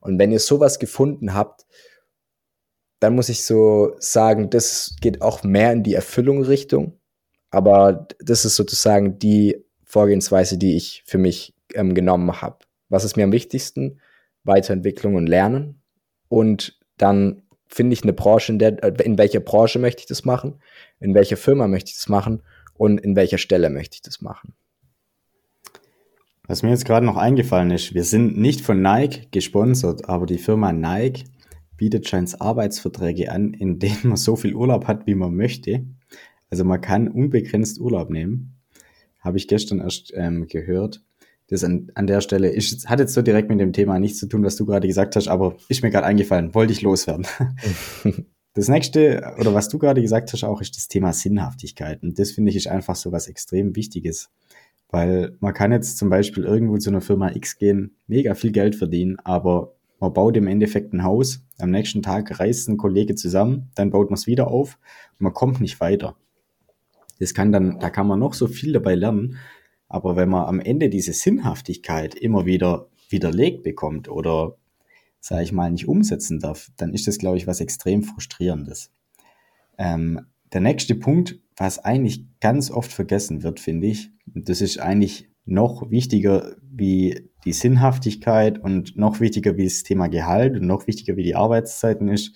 Und 0.00 0.18
wenn 0.18 0.32
ihr 0.32 0.40
sowas 0.40 0.78
gefunden 0.78 1.32
habt, 1.34 1.64
dann 3.00 3.14
muss 3.14 3.28
ich 3.28 3.44
so 3.44 3.94
sagen, 3.98 4.50
das 4.50 4.96
geht 5.00 5.22
auch 5.22 5.42
mehr 5.42 5.72
in 5.72 5.82
die 5.82 5.94
Erfüllung 5.94 6.42
Richtung. 6.42 6.98
Aber 7.50 8.08
das 8.18 8.44
ist 8.44 8.56
sozusagen 8.56 9.18
die 9.18 9.64
Vorgehensweise, 9.84 10.58
die 10.58 10.76
ich 10.76 11.02
für 11.06 11.18
mich 11.18 11.54
ähm, 11.74 11.94
genommen 11.94 12.42
habe. 12.42 12.58
Was 12.88 13.04
ist 13.04 13.16
mir 13.16 13.24
am 13.24 13.32
wichtigsten? 13.32 14.00
Weiterentwicklung 14.42 15.14
und 15.14 15.26
Lernen. 15.26 15.82
Und 16.28 16.78
dann 16.96 17.42
finde 17.74 17.94
ich 17.94 18.02
eine 18.02 18.12
Branche, 18.12 18.52
in, 18.52 18.58
der, 18.58 18.82
äh, 18.82 19.02
in 19.02 19.18
welcher 19.18 19.40
Branche 19.40 19.78
möchte 19.78 20.00
ich 20.00 20.06
das 20.06 20.24
machen, 20.24 20.60
in 21.00 21.14
welcher 21.14 21.36
Firma 21.36 21.66
möchte 21.66 21.90
ich 21.90 21.96
das 21.96 22.08
machen 22.08 22.42
und 22.74 23.00
in 23.00 23.16
welcher 23.16 23.38
Stelle 23.38 23.68
möchte 23.70 23.96
ich 23.96 24.02
das 24.02 24.20
machen. 24.20 24.54
Was 26.46 26.62
mir 26.62 26.70
jetzt 26.70 26.84
gerade 26.84 27.06
noch 27.06 27.16
eingefallen 27.16 27.70
ist, 27.70 27.94
wir 27.94 28.04
sind 28.04 28.36
nicht 28.36 28.60
von 28.60 28.80
Nike 28.80 29.28
gesponsert, 29.30 30.08
aber 30.08 30.26
die 30.26 30.38
Firma 30.38 30.72
Nike 30.72 31.24
bietet 31.76 32.08
scheins 32.08 32.40
Arbeitsverträge 32.40 33.32
an, 33.32 33.54
in 33.54 33.78
denen 33.78 34.00
man 34.04 34.16
so 34.16 34.36
viel 34.36 34.54
Urlaub 34.54 34.86
hat, 34.86 35.06
wie 35.06 35.14
man 35.14 35.34
möchte. 35.34 35.84
Also 36.50 36.64
man 36.64 36.80
kann 36.80 37.08
unbegrenzt 37.08 37.80
Urlaub 37.80 38.10
nehmen. 38.10 38.56
Habe 39.20 39.38
ich 39.38 39.48
gestern 39.48 39.80
erst 39.80 40.12
ähm, 40.14 40.46
gehört. 40.46 41.02
Das 41.48 41.62
an, 41.62 41.90
an 41.94 42.06
der 42.06 42.20
Stelle 42.20 42.48
ist, 42.48 42.88
hat 42.88 43.00
jetzt 43.00 43.12
so 43.12 43.20
direkt 43.20 43.50
mit 43.50 43.60
dem 43.60 43.72
Thema 43.72 43.98
nichts 43.98 44.18
zu 44.18 44.26
tun, 44.26 44.44
was 44.44 44.56
du 44.56 44.64
gerade 44.64 44.86
gesagt 44.86 45.14
hast, 45.16 45.28
aber 45.28 45.56
ist 45.68 45.82
mir 45.82 45.90
gerade 45.90 46.06
eingefallen, 46.06 46.54
wollte 46.54 46.72
ich 46.72 46.80
loswerden. 46.80 47.26
das 48.54 48.68
nächste, 48.68 49.34
oder 49.38 49.52
was 49.52 49.68
du 49.68 49.78
gerade 49.78 50.00
gesagt 50.00 50.32
hast 50.32 50.44
auch, 50.44 50.62
ist 50.62 50.76
das 50.76 50.88
Thema 50.88 51.12
Sinnhaftigkeit. 51.12 52.02
Und 52.02 52.18
das 52.18 52.30
finde 52.30 52.50
ich 52.50 52.56
ist 52.56 52.68
einfach 52.68 52.96
so 52.96 53.12
was 53.12 53.28
extrem 53.28 53.76
Wichtiges. 53.76 54.30
Weil 54.90 55.36
man 55.40 55.52
kann 55.52 55.72
jetzt 55.72 55.98
zum 55.98 56.08
Beispiel 56.08 56.44
irgendwo 56.44 56.78
zu 56.78 56.90
einer 56.90 57.00
Firma 57.00 57.34
X 57.34 57.58
gehen, 57.58 57.96
mega 58.06 58.34
viel 58.34 58.52
Geld 58.52 58.76
verdienen, 58.76 59.18
aber 59.24 59.74
man 60.00 60.12
baut 60.12 60.36
im 60.36 60.46
Endeffekt 60.46 60.92
ein 60.92 61.02
Haus, 61.02 61.44
am 61.58 61.70
nächsten 61.70 62.02
Tag 62.02 62.38
reißt 62.38 62.68
ein 62.68 62.76
Kollege 62.76 63.14
zusammen, 63.14 63.70
dann 63.74 63.90
baut 63.90 64.10
man 64.10 64.14
es 64.14 64.26
wieder 64.26 64.48
auf 64.48 64.78
und 65.18 65.24
man 65.24 65.32
kommt 65.32 65.60
nicht 65.60 65.80
weiter. 65.80 66.16
Das 67.18 67.34
kann 67.34 67.52
dann, 67.52 67.78
da 67.80 67.90
kann 67.90 68.06
man 68.06 68.18
noch 68.18 68.34
so 68.34 68.46
viel 68.46 68.72
dabei 68.72 68.94
lernen, 68.94 69.38
aber 69.94 70.16
wenn 70.16 70.28
man 70.28 70.46
am 70.46 70.58
Ende 70.58 70.88
diese 70.88 71.12
Sinnhaftigkeit 71.12 72.16
immer 72.16 72.46
wieder 72.46 72.88
widerlegt 73.10 73.62
bekommt 73.62 74.08
oder, 74.08 74.56
sage 75.20 75.44
ich 75.44 75.52
mal, 75.52 75.70
nicht 75.70 75.86
umsetzen 75.86 76.40
darf, 76.40 76.72
dann 76.76 76.92
ist 76.92 77.06
das, 77.06 77.18
glaube 77.18 77.36
ich, 77.36 77.46
was 77.46 77.60
extrem 77.60 78.02
frustrierendes. 78.02 78.90
Ähm, 79.78 80.26
der 80.52 80.62
nächste 80.62 80.96
Punkt, 80.96 81.38
was 81.56 81.78
eigentlich 81.78 82.26
ganz 82.40 82.72
oft 82.72 82.92
vergessen 82.92 83.44
wird, 83.44 83.60
finde 83.60 83.86
ich, 83.86 84.10
und 84.34 84.48
das 84.48 84.60
ist 84.60 84.80
eigentlich 84.80 85.30
noch 85.44 85.88
wichtiger 85.92 86.56
wie 86.60 87.30
die 87.44 87.52
Sinnhaftigkeit 87.52 88.58
und 88.58 88.96
noch 88.96 89.20
wichtiger 89.20 89.56
wie 89.56 89.64
das 89.64 89.84
Thema 89.84 90.08
Gehalt 90.08 90.56
und 90.56 90.66
noch 90.66 90.88
wichtiger 90.88 91.16
wie 91.16 91.22
die 91.22 91.36
Arbeitszeiten 91.36 92.08
ist, 92.08 92.34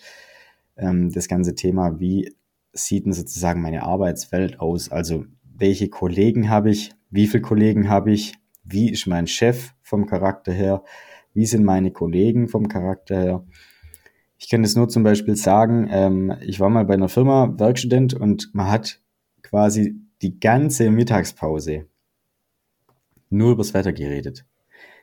ähm, 0.76 1.10
das 1.10 1.26
ganze 1.26 1.56
Thema, 1.56 1.98
wie 1.98 2.36
sieht 2.72 3.04
denn 3.04 3.12
sozusagen 3.12 3.62
meine 3.62 3.82
Arbeitswelt 3.82 4.60
aus? 4.60 4.92
Also 4.92 5.24
welche 5.42 5.88
Kollegen 5.88 6.50
habe 6.50 6.70
ich? 6.70 6.92
Wie 7.10 7.26
viele 7.26 7.42
Kollegen 7.42 7.88
habe 7.88 8.12
ich? 8.12 8.34
Wie 8.64 8.90
ist 8.90 9.06
mein 9.06 9.26
Chef 9.26 9.72
vom 9.82 10.06
Charakter 10.06 10.52
her? 10.52 10.82
Wie 11.32 11.46
sind 11.46 11.64
meine 11.64 11.90
Kollegen 11.90 12.48
vom 12.48 12.68
Charakter 12.68 13.20
her? 13.20 13.46
Ich 14.38 14.48
kann 14.48 14.62
das 14.62 14.76
nur 14.76 14.88
zum 14.88 15.02
Beispiel 15.02 15.36
sagen, 15.36 15.88
ähm, 15.90 16.34
ich 16.40 16.60
war 16.60 16.70
mal 16.70 16.84
bei 16.84 16.94
einer 16.94 17.08
Firma 17.08 17.54
Werkstudent 17.58 18.14
und 18.14 18.50
man 18.52 18.70
hat 18.70 19.00
quasi 19.42 19.96
die 20.22 20.38
ganze 20.38 20.90
Mittagspause 20.90 21.86
nur 23.30 23.52
übers 23.52 23.74
Wetter 23.74 23.92
geredet. 23.92 24.44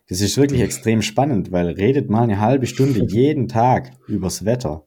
Das 0.08 0.22
ist 0.22 0.38
wirklich 0.38 0.62
extrem 0.62 1.02
spannend, 1.02 1.52
weil 1.52 1.70
redet 1.70 2.10
mal 2.10 2.24
eine 2.24 2.40
halbe 2.40 2.68
Stunde 2.68 3.06
jeden 3.10 3.48
Tag 3.48 3.92
übers 4.08 4.46
Wetter. 4.46 4.86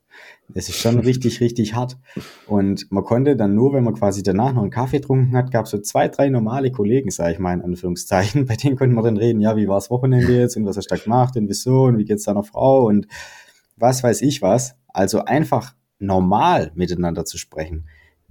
Das 0.49 0.69
ist 0.69 0.77
schon 0.77 0.99
richtig, 0.99 1.41
richtig 1.41 1.75
hart. 1.75 1.99
Und 2.47 2.91
man 2.91 3.05
konnte 3.05 3.37
dann 3.37 3.55
nur, 3.55 3.75
wenn 3.75 3.85
man 3.85 3.95
quasi 3.95 4.23
danach 4.23 4.55
noch 4.55 4.63
einen 4.63 4.71
Kaffee 4.71 5.01
getrunken 5.01 5.37
hat, 5.37 5.51
gab 5.51 5.67
es 5.67 5.71
so 5.71 5.79
zwei, 5.79 6.09
drei 6.09 6.31
normale 6.31 6.73
Kollegen, 6.73 7.11
sage 7.11 7.33
ich 7.33 7.39
mal 7.39 7.53
in 7.53 7.63
Anführungszeichen, 7.63 8.47
bei 8.47 8.57
denen 8.57 8.77
konnte 8.77 8.95
man 8.95 9.05
dann 9.05 9.19
reden, 9.19 9.41
ja, 9.41 9.57
wie 9.57 9.69
war 9.69 9.77
das 9.77 9.91
Wochenende 9.91 10.39
jetzt 10.39 10.57
und 10.57 10.65
was 10.65 10.77
hast 10.77 10.91
du 10.91 10.95
da 10.95 11.03
gemacht 11.03 11.37
und 11.37 11.49
wieso 11.49 11.85
und 11.85 11.99
wie 11.99 12.05
geht's 12.05 12.25
deiner 12.25 12.45
Frau 12.45 12.87
und 12.87 13.07
was 13.77 14.03
weiß 14.03 14.23
ich 14.23 14.41
was. 14.41 14.77
Also 14.89 15.25
einfach 15.25 15.75
normal 15.99 16.73
miteinander 16.75 17.25
zu 17.25 17.37
sprechen. 17.37 17.87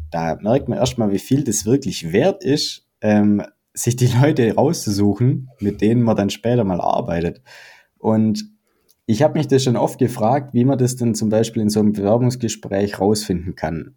Da 0.09 0.37
merkt 0.41 0.69
man 0.69 0.79
erstmal, 0.79 1.11
wie 1.11 1.19
viel 1.19 1.43
das 1.43 1.65
wirklich 1.65 2.11
wert 2.11 2.43
ist, 2.43 2.87
ähm, 3.01 3.43
sich 3.73 3.95
die 3.95 4.07
Leute 4.07 4.55
rauszusuchen, 4.55 5.49
mit 5.59 5.81
denen 5.81 6.01
man 6.01 6.15
dann 6.15 6.29
später 6.29 6.63
mal 6.63 6.81
arbeitet. 6.81 7.41
Und 7.99 8.56
ich 9.07 9.23
habe 9.23 9.39
mich 9.39 9.47
das 9.47 9.63
schon 9.63 9.77
oft 9.77 9.99
gefragt, 9.99 10.53
wie 10.53 10.65
man 10.65 10.77
das 10.77 10.97
denn 10.97 11.15
zum 11.15 11.29
Beispiel 11.29 11.61
in 11.63 11.69
so 11.69 11.79
einem 11.79 11.93
Bewerbungsgespräch 11.93 12.99
rausfinden 12.99 13.55
kann. 13.55 13.95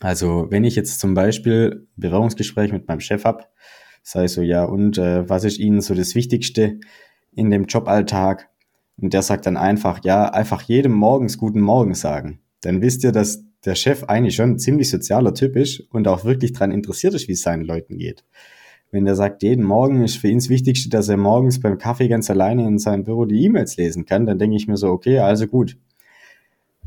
Also 0.00 0.46
wenn 0.50 0.64
ich 0.64 0.74
jetzt 0.74 1.00
zum 1.00 1.12
Beispiel 1.12 1.82
ein 1.82 2.00
Bewerbungsgespräch 2.00 2.72
mit 2.72 2.88
meinem 2.88 3.00
Chef 3.00 3.24
habe, 3.24 3.44
sei 4.02 4.26
so, 4.26 4.40
ja, 4.40 4.64
und 4.64 4.96
äh, 4.96 5.28
was 5.28 5.44
ist 5.44 5.58
Ihnen 5.58 5.82
so 5.82 5.94
das 5.94 6.14
Wichtigste 6.14 6.80
in 7.32 7.50
dem 7.50 7.66
Joballtag? 7.66 8.48
Und 8.96 9.12
der 9.12 9.22
sagt 9.22 9.44
dann 9.46 9.56
einfach, 9.58 10.00
ja, 10.02 10.30
einfach 10.30 10.62
jedem 10.62 10.92
morgens 10.92 11.36
guten 11.36 11.60
Morgen 11.60 11.94
sagen. 11.94 12.40
Dann 12.62 12.80
wisst 12.80 13.04
ihr, 13.04 13.12
dass 13.12 13.44
der 13.66 13.74
Chef 13.74 14.04
eigentlich 14.04 14.36
schon 14.36 14.52
ein 14.52 14.58
ziemlich 14.58 14.88
sozialer 14.88 15.34
Typ 15.34 15.56
ist 15.56 15.80
und 15.90 16.08
auch 16.08 16.24
wirklich 16.24 16.54
daran 16.54 16.70
interessiert 16.70 17.12
ist, 17.14 17.28
wie 17.28 17.32
es 17.32 17.42
seinen 17.42 17.64
Leuten 17.64 17.98
geht. 17.98 18.24
Wenn 18.94 19.06
der 19.06 19.16
sagt, 19.16 19.42
jeden 19.42 19.64
Morgen 19.64 20.04
ist 20.04 20.18
für 20.18 20.28
ihn 20.28 20.38
das 20.38 20.48
Wichtigste, 20.48 20.88
dass 20.88 21.08
er 21.08 21.16
morgens 21.16 21.58
beim 21.58 21.78
Kaffee 21.78 22.06
ganz 22.06 22.30
alleine 22.30 22.64
in 22.64 22.78
seinem 22.78 23.02
Büro 23.02 23.24
die 23.24 23.42
E-Mails 23.44 23.76
lesen 23.76 24.06
kann, 24.06 24.24
dann 24.24 24.38
denke 24.38 24.54
ich 24.54 24.68
mir 24.68 24.76
so, 24.76 24.88
okay, 24.90 25.18
also 25.18 25.48
gut. 25.48 25.76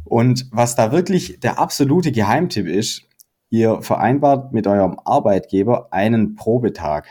Und 0.05 0.47
was 0.53 0.77
da 0.77 0.93
wirklich 0.93 1.41
der 1.41 1.59
absolute 1.59 2.13
Geheimtipp 2.13 2.65
ist, 2.65 3.03
ihr 3.49 3.81
vereinbart 3.81 4.53
mit 4.53 4.67
eurem 4.67 4.97
Arbeitgeber 5.03 5.91
einen 5.91 6.35
Probetag. 6.35 7.07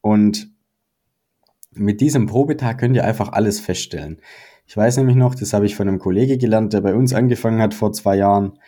Und 0.00 0.48
mit 1.72 2.00
diesem 2.00 2.24
Probetag 2.24 2.78
könnt 2.78 2.96
ihr 2.96 3.04
einfach 3.04 3.30
alles 3.30 3.60
feststellen. 3.60 4.22
Ich 4.66 4.74
weiß 4.74 4.96
nämlich 4.96 5.16
noch, 5.16 5.34
das 5.34 5.52
habe 5.52 5.66
ich 5.66 5.76
von 5.76 5.86
einem 5.86 5.98
Kollege 5.98 6.38
gelernt, 6.38 6.72
der 6.72 6.80
bei 6.80 6.94
uns 6.94 7.12
angefangen 7.12 7.60
hat 7.60 7.74
vor 7.74 7.92
zwei 7.92 8.16
Jahren 8.16 8.58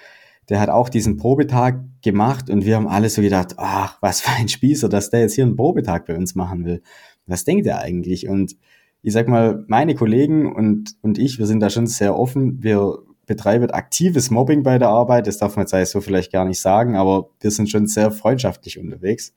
der 0.48 0.60
hat 0.60 0.68
auch 0.68 0.88
diesen 0.88 1.16
Probetag 1.16 1.80
gemacht 2.02 2.50
und 2.50 2.64
wir 2.64 2.76
haben 2.76 2.86
alle 2.88 3.08
so 3.08 3.22
gedacht, 3.22 3.54
ach, 3.56 3.98
was 4.00 4.20
für 4.20 4.32
ein 4.32 4.48
Spießer, 4.48 4.88
dass 4.88 5.10
der 5.10 5.20
jetzt 5.20 5.34
hier 5.34 5.44
einen 5.44 5.56
Probetag 5.56 6.06
bei 6.06 6.16
uns 6.16 6.34
machen 6.34 6.64
will. 6.64 6.82
Was 7.26 7.44
denkt 7.44 7.66
er 7.66 7.80
eigentlich? 7.80 8.28
Und 8.28 8.56
ich 9.02 9.12
sag 9.12 9.28
mal, 9.28 9.64
meine 9.66 9.94
Kollegen 9.94 10.54
und, 10.54 10.94
und 11.02 11.18
ich, 11.18 11.38
wir 11.38 11.46
sind 11.46 11.60
da 11.60 11.70
schon 11.70 11.86
sehr 11.86 12.16
offen. 12.16 12.62
Wir 12.62 12.98
betreiben 13.26 13.70
aktives 13.70 14.30
Mobbing 14.30 14.62
bei 14.62 14.78
der 14.78 14.88
Arbeit. 14.88 15.26
Das 15.26 15.38
darf 15.38 15.56
man 15.56 15.66
jetzt 15.66 15.90
so 15.90 16.00
vielleicht 16.00 16.32
gar 16.32 16.44
nicht 16.44 16.60
sagen, 16.60 16.96
aber 16.96 17.30
wir 17.40 17.50
sind 17.50 17.68
schon 17.68 17.86
sehr 17.86 18.10
freundschaftlich 18.10 18.78
unterwegs. 18.78 19.34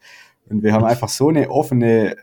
Und 0.47 0.63
wir 0.63 0.73
haben 0.73 0.85
einfach 0.85 1.09
so 1.09 1.29
eine 1.29 1.49
offene 1.49 2.15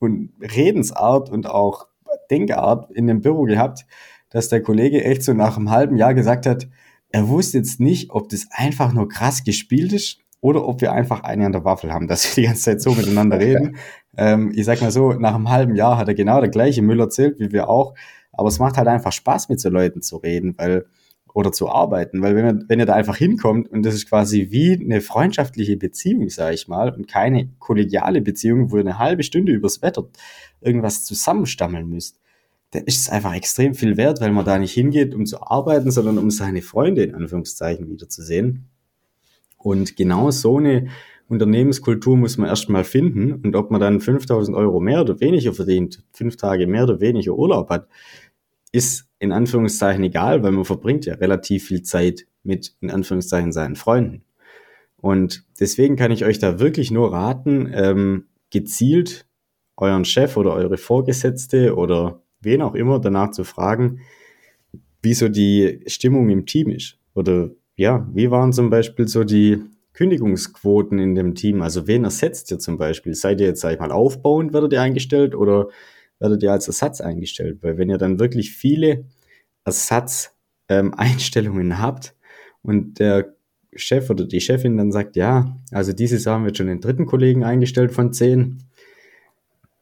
und 0.00 0.32
Redensart 0.40 1.30
und 1.30 1.46
auch 1.46 1.86
Denkart 2.30 2.90
in 2.90 3.06
dem 3.06 3.20
Büro 3.20 3.44
gehabt, 3.44 3.86
dass 4.30 4.48
der 4.48 4.62
Kollege 4.62 5.04
echt 5.04 5.22
so 5.22 5.32
nach 5.34 5.56
einem 5.56 5.70
halben 5.70 5.96
Jahr 5.96 6.14
gesagt 6.14 6.46
hat, 6.46 6.66
er 7.12 7.28
wusste 7.28 7.58
jetzt 7.58 7.78
nicht, 7.78 8.10
ob 8.10 8.28
das 8.30 8.48
einfach 8.50 8.92
nur 8.92 9.08
krass 9.08 9.44
gespielt 9.44 9.92
ist 9.92 10.18
oder 10.40 10.66
ob 10.66 10.80
wir 10.80 10.92
einfach 10.92 11.22
eine 11.22 11.46
an 11.46 11.52
der 11.52 11.64
Waffel 11.64 11.92
haben, 11.92 12.08
dass 12.08 12.24
wir 12.36 12.42
die 12.42 12.48
ganze 12.48 12.62
Zeit 12.62 12.82
so 12.82 12.92
miteinander 12.92 13.38
reden. 13.38 13.76
ähm, 14.16 14.52
ich 14.54 14.64
sag 14.64 14.80
mal 14.80 14.90
so, 14.90 15.12
nach 15.12 15.34
einem 15.34 15.50
halben 15.50 15.76
Jahr 15.76 15.98
hat 15.98 16.08
er 16.08 16.14
genau 16.14 16.40
der 16.40 16.50
gleiche 16.50 16.82
Müll 16.82 17.00
erzählt, 17.00 17.38
wie 17.38 17.52
wir 17.52 17.68
auch. 17.68 17.94
Aber 18.32 18.48
es 18.48 18.58
macht 18.58 18.78
halt 18.78 18.88
einfach 18.88 19.12
Spaß, 19.12 19.50
mit 19.50 19.60
so 19.60 19.68
Leuten 19.68 20.00
zu 20.00 20.16
reden, 20.16 20.54
weil, 20.56 20.86
oder 21.34 21.52
zu 21.52 21.68
arbeiten, 21.68 22.22
weil 22.22 22.34
wenn, 22.34 22.46
ihr, 22.46 22.64
wenn 22.68 22.78
ihr 22.78 22.86
da 22.86 22.94
einfach 22.94 23.16
hinkommt 23.16 23.68
und 23.68 23.84
das 23.84 23.94
ist 23.94 24.08
quasi 24.08 24.48
wie 24.50 24.78
eine 24.78 25.00
freundschaftliche 25.00 25.76
Beziehung, 25.76 26.28
sage 26.28 26.54
ich 26.54 26.68
mal, 26.68 26.90
und 26.94 27.08
keine 27.08 27.50
kollegiale 27.58 28.20
Beziehung, 28.20 28.70
wo 28.70 28.76
ihr 28.76 28.82
eine 28.82 28.98
halbe 28.98 29.22
Stunde 29.22 29.52
übers 29.52 29.82
Wetter 29.82 30.04
irgendwas 30.60 31.04
zusammenstammeln 31.04 31.88
müsst, 31.88 32.21
da 32.72 32.78
ist 32.80 33.02
es 33.02 33.08
einfach 33.10 33.34
extrem 33.34 33.74
viel 33.74 33.96
wert, 33.96 34.20
weil 34.20 34.32
man 34.32 34.46
da 34.46 34.58
nicht 34.58 34.72
hingeht, 34.72 35.14
um 35.14 35.26
zu 35.26 35.42
arbeiten, 35.42 35.90
sondern 35.90 36.18
um 36.18 36.30
seine 36.30 36.62
Freunde 36.62 37.04
in 37.04 37.14
Anführungszeichen 37.14 37.88
wiederzusehen. 37.88 38.68
Und 39.58 39.94
genau 39.96 40.30
so 40.30 40.56
eine 40.56 40.88
Unternehmenskultur 41.28 42.16
muss 42.16 42.38
man 42.38 42.48
erstmal 42.48 42.84
finden. 42.84 43.34
Und 43.34 43.54
ob 43.56 43.70
man 43.70 43.80
dann 43.80 44.00
5000 44.00 44.56
Euro 44.56 44.80
mehr 44.80 45.02
oder 45.02 45.20
weniger 45.20 45.52
verdient, 45.52 46.02
fünf 46.12 46.36
Tage 46.36 46.66
mehr 46.66 46.84
oder 46.84 47.00
weniger 47.00 47.34
Urlaub 47.34 47.68
hat, 47.68 47.88
ist 48.72 49.06
in 49.18 49.32
Anführungszeichen 49.32 50.02
egal, 50.02 50.42
weil 50.42 50.52
man 50.52 50.64
verbringt 50.64 51.04
ja 51.04 51.14
relativ 51.14 51.66
viel 51.66 51.82
Zeit 51.82 52.26
mit 52.42 52.74
in 52.80 52.90
Anführungszeichen 52.90 53.52
seinen 53.52 53.76
Freunden. 53.76 54.24
Und 54.96 55.44
deswegen 55.60 55.96
kann 55.96 56.10
ich 56.10 56.24
euch 56.24 56.38
da 56.38 56.58
wirklich 56.58 56.90
nur 56.90 57.12
raten, 57.12 57.70
ähm, 57.74 58.26
gezielt 58.50 59.26
euren 59.76 60.06
Chef 60.06 60.36
oder 60.38 60.54
eure 60.54 60.78
Vorgesetzte 60.78 61.76
oder 61.76 62.22
wen 62.42 62.62
auch 62.62 62.74
immer 62.74 63.00
danach 63.00 63.30
zu 63.30 63.44
fragen, 63.44 64.00
wie 65.02 65.14
so 65.14 65.28
die 65.28 65.80
Stimmung 65.86 66.28
im 66.30 66.46
Team 66.46 66.70
ist. 66.70 66.98
Oder 67.14 67.50
ja, 67.76 68.08
wie 68.12 68.30
waren 68.30 68.52
zum 68.52 68.70
Beispiel 68.70 69.08
so 69.08 69.24
die 69.24 69.60
Kündigungsquoten 69.94 70.98
in 70.98 71.14
dem 71.14 71.34
Team? 71.34 71.62
Also 71.62 71.86
wen 71.86 72.04
ersetzt 72.04 72.50
ihr 72.50 72.58
zum 72.58 72.78
Beispiel? 72.78 73.14
Seid 73.14 73.40
ihr 73.40 73.48
jetzt, 73.48 73.60
sag 73.60 73.74
ich 73.74 73.80
mal, 73.80 73.92
aufbauend, 73.92 74.52
werdet 74.52 74.72
ihr 74.72 74.80
eingestellt 74.80 75.34
oder 75.34 75.68
werdet 76.18 76.42
ihr 76.42 76.52
als 76.52 76.66
Ersatz 76.66 77.00
eingestellt? 77.00 77.58
Weil 77.62 77.78
wenn 77.78 77.90
ihr 77.90 77.98
dann 77.98 78.20
wirklich 78.20 78.52
viele 78.52 79.04
Ersatzeinstellungen 79.64 81.72
ähm, 81.72 81.78
habt 81.78 82.14
und 82.62 82.98
der 82.98 83.34
Chef 83.74 84.10
oder 84.10 84.24
die 84.24 84.40
Chefin 84.40 84.76
dann 84.76 84.92
sagt, 84.92 85.16
ja, 85.16 85.56
also 85.70 85.92
dieses 85.92 86.24
Jahr 86.24 86.36
haben 86.36 86.44
wir 86.44 86.54
schon 86.54 86.66
den 86.66 86.80
dritten 86.80 87.06
Kollegen 87.06 87.42
eingestellt 87.42 87.92
von 87.92 88.12
zehn, 88.12 88.64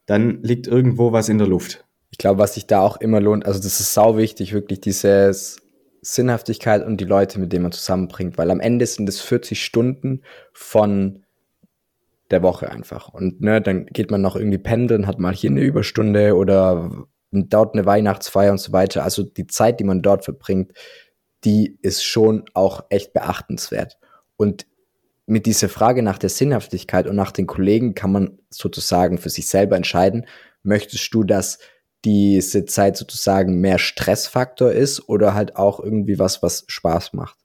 dann 0.06 0.42
liegt 0.42 0.66
irgendwo 0.66 1.12
was 1.12 1.28
in 1.28 1.38
der 1.38 1.48
Luft. 1.48 1.84
Ich 2.10 2.18
glaube, 2.18 2.38
was 2.38 2.54
sich 2.54 2.66
da 2.66 2.80
auch 2.80 2.96
immer 2.98 3.20
lohnt, 3.20 3.46
also 3.46 3.60
das 3.60 3.80
ist 3.80 3.94
sau 3.94 4.16
wichtig, 4.16 4.52
wirklich 4.52 4.80
dieses 4.80 5.58
Sinnhaftigkeit 6.02 6.84
und 6.84 7.00
die 7.00 7.04
Leute, 7.04 7.38
mit 7.38 7.52
denen 7.52 7.62
man 7.62 7.72
zusammenbringt, 7.72 8.38
weil 8.38 8.50
am 8.50 8.60
Ende 8.60 8.86
sind 8.86 9.08
es 9.08 9.20
40 9.20 9.62
Stunden 9.62 10.22
von 10.52 11.24
der 12.30 12.42
Woche 12.42 12.70
einfach. 12.70 13.08
Und 13.08 13.40
ne, 13.40 13.60
dann 13.60 13.86
geht 13.86 14.10
man 14.10 14.22
noch 14.22 14.36
irgendwie 14.36 14.58
pendeln, 14.58 15.06
hat 15.06 15.18
mal 15.18 15.34
hier 15.34 15.50
eine 15.50 15.60
Überstunde 15.60 16.36
oder 16.36 17.06
dort 17.32 17.74
eine 17.74 17.86
Weihnachtsfeier 17.86 18.52
und 18.52 18.58
so 18.58 18.72
weiter. 18.72 19.04
Also 19.04 19.22
die 19.22 19.46
Zeit, 19.46 19.80
die 19.80 19.84
man 19.84 20.02
dort 20.02 20.24
verbringt, 20.24 20.72
die 21.44 21.78
ist 21.82 22.04
schon 22.04 22.44
auch 22.54 22.84
echt 22.90 23.12
beachtenswert. 23.12 23.98
Und 24.36 24.66
mit 25.26 25.46
dieser 25.46 25.68
Frage 25.68 26.02
nach 26.02 26.18
der 26.18 26.30
Sinnhaftigkeit 26.30 27.06
und 27.06 27.16
nach 27.16 27.30
den 27.30 27.46
Kollegen 27.46 27.94
kann 27.94 28.12
man 28.12 28.38
sozusagen 28.50 29.18
für 29.18 29.30
sich 29.30 29.48
selber 29.48 29.76
entscheiden, 29.76 30.26
möchtest 30.62 31.12
du, 31.14 31.24
dass 31.24 31.58
diese 32.04 32.64
Zeit 32.64 32.96
sozusagen 32.96 33.60
mehr 33.60 33.78
Stressfaktor 33.78 34.72
ist 34.72 35.08
oder 35.08 35.34
halt 35.34 35.56
auch 35.56 35.80
irgendwie 35.80 36.18
was, 36.18 36.42
was 36.42 36.64
Spaß 36.66 37.12
macht. 37.12 37.36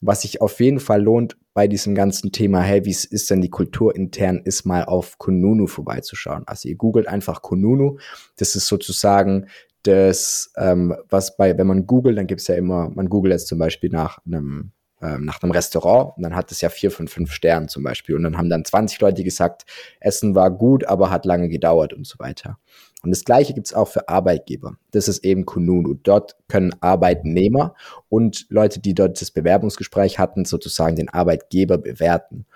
Was 0.00 0.22
sich 0.22 0.40
auf 0.40 0.60
jeden 0.60 0.78
Fall 0.78 1.02
lohnt 1.02 1.36
bei 1.54 1.66
diesem 1.66 1.94
ganzen 1.94 2.30
Thema, 2.30 2.60
hey, 2.60 2.84
wie 2.84 2.90
ist 2.90 3.30
denn 3.30 3.40
die 3.40 3.50
Kultur 3.50 3.96
intern, 3.96 4.42
ist 4.44 4.66
mal 4.66 4.84
auf 4.84 5.18
Kununu 5.18 5.66
vorbeizuschauen. 5.66 6.44
Also 6.46 6.68
ihr 6.68 6.76
googelt 6.76 7.08
einfach 7.08 7.40
Kununu. 7.40 7.98
Das 8.36 8.54
ist 8.54 8.66
sozusagen 8.66 9.46
das, 9.82 10.52
ähm, 10.56 10.94
was 11.08 11.36
bei, 11.36 11.56
wenn 11.56 11.66
man 11.66 11.86
googelt, 11.86 12.18
dann 12.18 12.26
gibt 12.26 12.42
es 12.42 12.46
ja 12.46 12.56
immer, 12.56 12.90
man 12.90 13.08
googelt 13.08 13.32
jetzt 13.32 13.48
zum 13.48 13.58
Beispiel 13.58 13.90
nach 13.90 14.18
einem 14.26 14.72
ähm, 15.02 15.24
nach 15.24 15.42
einem 15.42 15.52
Restaurant 15.52 16.16
und 16.16 16.22
dann 16.22 16.34
hat 16.34 16.50
es 16.52 16.60
ja 16.60 16.68
vier 16.68 16.90
von 16.90 17.08
fünf 17.08 17.32
Sternen 17.32 17.68
zum 17.68 17.82
Beispiel 17.82 18.14
und 18.16 18.22
dann 18.22 18.38
haben 18.38 18.48
dann 18.48 18.64
20 18.64 19.00
Leute 19.00 19.24
gesagt, 19.24 19.64
Essen 20.00 20.34
war 20.34 20.50
gut, 20.50 20.84
aber 20.84 21.10
hat 21.10 21.24
lange 21.24 21.48
gedauert 21.48 21.92
und 21.92 22.06
so 22.06 22.18
weiter. 22.18 22.58
Und 23.02 23.10
das 23.10 23.24
Gleiche 23.24 23.54
gibt 23.54 23.68
es 23.68 23.74
auch 23.74 23.88
für 23.88 24.08
Arbeitgeber. 24.08 24.76
Das 24.90 25.06
ist 25.06 25.24
eben 25.24 25.44
Kununu. 25.44 25.94
Dort 25.94 26.36
können 26.48 26.74
Arbeitnehmer 26.80 27.74
und 28.08 28.46
Leute, 28.48 28.80
die 28.80 28.94
dort 28.94 29.20
das 29.20 29.30
Bewerbungsgespräch 29.30 30.18
hatten, 30.18 30.44
sozusagen 30.44 30.96
den 30.96 31.08
Arbeitgeber 31.08 31.78
bewerten. 31.78 32.46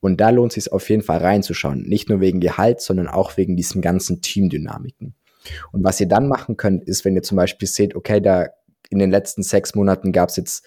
Und 0.00 0.20
da 0.20 0.28
lohnt 0.28 0.54
es 0.54 0.64
sich 0.64 0.72
auf 0.72 0.90
jeden 0.90 1.02
Fall 1.02 1.18
reinzuschauen. 1.18 1.84
Nicht 1.84 2.10
nur 2.10 2.20
wegen 2.20 2.40
Gehalt, 2.40 2.82
sondern 2.82 3.08
auch 3.08 3.38
wegen 3.38 3.56
diesen 3.56 3.80
ganzen 3.80 4.20
Teamdynamiken. 4.20 5.14
Und 5.72 5.84
was 5.84 6.00
ihr 6.00 6.08
dann 6.08 6.28
machen 6.28 6.58
könnt, 6.58 6.84
ist, 6.84 7.06
wenn 7.06 7.14
ihr 7.14 7.22
zum 7.22 7.36
Beispiel 7.36 7.68
seht, 7.68 7.94
okay, 7.94 8.20
da 8.20 8.48
in 8.90 8.98
den 8.98 9.10
letzten 9.10 9.42
sechs 9.42 9.74
Monaten 9.74 10.12
gab 10.12 10.28
es 10.28 10.36
jetzt 10.36 10.66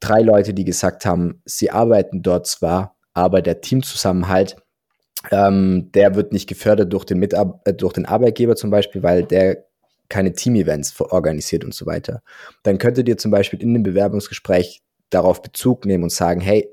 drei 0.00 0.20
Leute, 0.20 0.54
die 0.54 0.64
gesagt 0.64 1.06
haben, 1.06 1.42
sie 1.44 1.70
arbeiten 1.70 2.22
dort 2.22 2.46
zwar, 2.46 2.96
aber 3.14 3.42
der 3.42 3.60
Teamzusammenhalt, 3.60 4.56
ähm, 5.30 5.90
der 5.92 6.14
wird 6.14 6.32
nicht 6.32 6.48
gefördert 6.48 6.92
durch 6.92 7.04
den, 7.04 7.18
Mitab 7.18 7.62
äh, 7.64 7.72
durch 7.72 7.94
den 7.94 8.06
Arbeitgeber 8.06 8.56
zum 8.56 8.70
Beispiel, 8.70 9.02
weil 9.02 9.24
der 9.24 9.64
keine 10.08 10.32
Team-Events 10.32 11.00
organisiert 11.00 11.64
und 11.64 11.74
so 11.74 11.86
weiter. 11.86 12.22
Dann 12.62 12.78
könntet 12.78 13.08
ihr 13.08 13.18
zum 13.18 13.30
Beispiel 13.30 13.60
in 13.60 13.74
dem 13.74 13.82
Bewerbungsgespräch 13.82 14.82
darauf 15.10 15.42
Bezug 15.42 15.84
nehmen 15.84 16.04
und 16.04 16.12
sagen, 16.12 16.40
hey, 16.40 16.72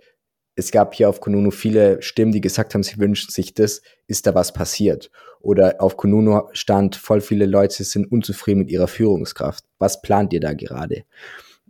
es 0.56 0.72
gab 0.72 0.94
hier 0.94 1.10
auf 1.10 1.20
Kununu 1.20 1.50
viele 1.50 2.02
Stimmen, 2.02 2.32
die 2.32 2.42
gesagt 2.42 2.74
haben, 2.74 2.84
sie 2.84 3.00
wünschen 3.00 3.32
sich 3.32 3.54
das, 3.56 3.82
ist 4.06 4.28
da 4.28 4.36
was 4.36 4.54
passiert? 4.54 5.10
Oder 5.40 5.78
auf 5.80 5.98
Kununu 5.98 6.44
stand, 6.54 6.96
voll 6.96 7.22
viele 7.22 7.48
Leute 7.48 7.84
sind 7.84 8.12
unzufrieden 8.12 8.60
mit 8.60 8.70
ihrer 8.70 8.88
Führungskraft. 8.88 9.66
Was 9.80 10.02
plant 10.02 10.32
ihr 10.32 10.40
da 10.40 10.54
gerade? 10.54 11.04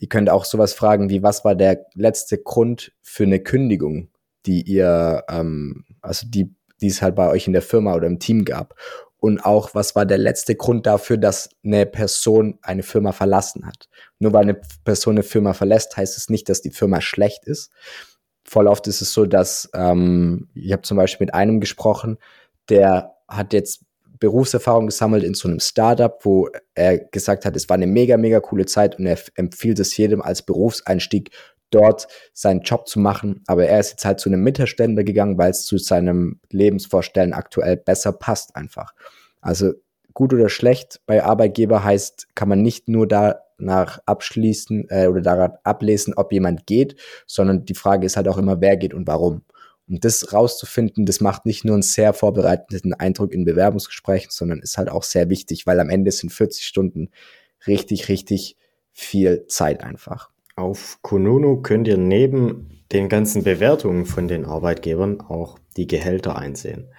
Ihr 0.03 0.09
könnt 0.09 0.29
auch 0.29 0.43
sowas 0.43 0.73
fragen 0.73 1.09
wie, 1.09 1.23
was 1.23 1.45
war 1.45 1.55
der 1.55 1.85
letzte 1.93 2.37
Grund 2.37 2.91
für 3.01 3.23
eine 3.23 3.39
Kündigung, 3.39 4.09
die 4.45 4.61
ihr, 4.61 5.23
ähm, 5.29 5.85
also 6.01 6.27
die, 6.27 6.53
die 6.81 6.87
es 6.87 7.01
halt 7.01 7.15
bei 7.15 7.29
euch 7.29 7.47
in 7.47 7.53
der 7.53 7.61
Firma 7.61 7.95
oder 7.95 8.07
im 8.07 8.19
Team 8.19 8.43
gab? 8.43 8.75
Und 9.15 9.45
auch, 9.45 9.73
was 9.75 9.95
war 9.95 10.05
der 10.05 10.17
letzte 10.17 10.55
Grund 10.57 10.85
dafür, 10.87 11.15
dass 11.15 11.51
eine 11.63 11.85
Person 11.85 12.59
eine 12.63 12.83
Firma 12.83 13.13
verlassen 13.13 13.65
hat? 13.65 13.87
Nur 14.19 14.33
weil 14.33 14.41
eine 14.41 14.59
Person 14.83 15.13
eine 15.13 15.23
Firma 15.23 15.53
verlässt, 15.53 15.95
heißt 15.95 16.17
es 16.17 16.29
nicht, 16.29 16.49
dass 16.49 16.61
die 16.61 16.71
Firma 16.71 16.99
schlecht 16.99 17.45
ist. 17.45 17.71
Voll 18.43 18.67
oft 18.67 18.85
ist 18.87 19.01
es 19.01 19.13
so, 19.13 19.25
dass 19.25 19.69
ähm, 19.73 20.49
ich 20.53 20.73
habe 20.73 20.81
zum 20.81 20.97
Beispiel 20.97 21.27
mit 21.27 21.33
einem 21.33 21.61
gesprochen, 21.61 22.17
der 22.67 23.13
hat 23.29 23.53
jetzt 23.53 23.85
Berufserfahrung 24.23 24.85
gesammelt 24.85 25.21
in 25.21 25.33
so 25.33 25.49
einem 25.49 25.59
Startup, 25.59 26.17
wo 26.21 26.47
er 26.75 26.97
gesagt 26.97 27.43
hat, 27.43 27.57
es 27.57 27.67
war 27.67 27.73
eine 27.73 27.87
mega, 27.87 28.15
mega 28.15 28.39
coole 28.39 28.65
Zeit 28.65 28.97
und 28.97 29.05
er 29.05 29.19
empfiehlt 29.35 29.79
es 29.79 29.97
jedem 29.97 30.21
als 30.21 30.43
Berufseinstieg, 30.43 31.31
dort 31.71 32.07
seinen 32.31 32.61
Job 32.61 32.87
zu 32.87 33.01
machen. 33.01 33.43
Aber 33.47 33.65
er 33.65 33.81
ist 33.81 33.91
jetzt 33.91 34.05
halt 34.05 34.21
zu 34.21 34.29
einem 34.29 34.41
Mittelständler 34.41 35.03
gegangen, 35.03 35.37
weil 35.37 35.51
es 35.51 35.65
zu 35.65 35.77
seinem 35.77 36.39
Lebensvorstellen 36.51 37.33
aktuell 37.33 37.75
besser 37.75 38.13
passt 38.13 38.55
einfach. 38.55 38.93
Also 39.41 39.73
gut 40.13 40.33
oder 40.33 40.47
schlecht 40.47 41.01
bei 41.05 41.21
Arbeitgeber 41.21 41.83
heißt, 41.83 42.27
kann 42.33 42.47
man 42.47 42.61
nicht 42.61 42.87
nur 42.87 43.09
danach 43.09 43.99
abschließen 44.05 44.87
äh, 44.87 45.07
oder 45.07 45.19
daran 45.19 45.57
ablesen, 45.65 46.13
ob 46.13 46.31
jemand 46.31 46.65
geht, 46.65 46.95
sondern 47.27 47.65
die 47.65 47.75
Frage 47.75 48.05
ist 48.05 48.15
halt 48.15 48.29
auch 48.29 48.37
immer, 48.37 48.61
wer 48.61 48.77
geht 48.77 48.93
und 48.93 49.05
warum. 49.05 49.41
Und 49.87 50.05
das 50.05 50.31
rauszufinden, 50.31 51.05
das 51.05 51.19
macht 51.19 51.45
nicht 51.45 51.65
nur 51.65 51.75
einen 51.75 51.83
sehr 51.83 52.13
vorbereitenden 52.13 52.93
Eindruck 52.93 53.33
in 53.33 53.43
Bewerbungsgesprächen, 53.43 54.31
sondern 54.31 54.59
ist 54.59 54.77
halt 54.77 54.89
auch 54.89 55.03
sehr 55.03 55.29
wichtig, 55.29 55.65
weil 55.67 55.79
am 55.79 55.89
Ende 55.89 56.11
sind 56.11 56.31
40 56.31 56.65
Stunden 56.65 57.09
richtig, 57.67 58.07
richtig 58.07 58.57
viel 58.91 59.45
Zeit 59.47 59.83
einfach. 59.83 60.29
Auf 60.55 60.99
Kununu 61.01 61.61
könnt 61.61 61.87
ihr 61.87 61.97
neben 61.97 62.83
den 62.91 63.09
ganzen 63.09 63.43
Bewertungen 63.43 64.05
von 64.05 64.27
den 64.27 64.45
Arbeitgebern 64.45 65.19
auch 65.21 65.57
die 65.75 65.87
Gehälter 65.87 66.37
einsehen. 66.37 66.89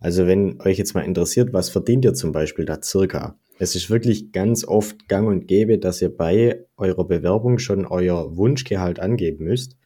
Also 0.00 0.26
wenn 0.26 0.60
euch 0.60 0.76
jetzt 0.76 0.94
mal 0.94 1.02
interessiert, 1.02 1.52
was 1.52 1.70
verdient 1.70 2.04
ihr 2.04 2.14
zum 2.14 2.32
Beispiel 2.32 2.64
da 2.64 2.82
circa? 2.82 3.38
Es 3.58 3.76
ist 3.76 3.88
wirklich 3.88 4.32
ganz 4.32 4.64
oft 4.64 5.08
gang 5.08 5.28
und 5.28 5.46
gäbe, 5.46 5.78
dass 5.78 6.02
ihr 6.02 6.14
bei 6.14 6.66
eurer 6.76 7.06
Bewerbung 7.06 7.58
schon 7.58 7.86
euer 7.86 8.36
Wunschgehalt 8.36 8.98
angeben 8.98 9.44
müsst. 9.44 9.76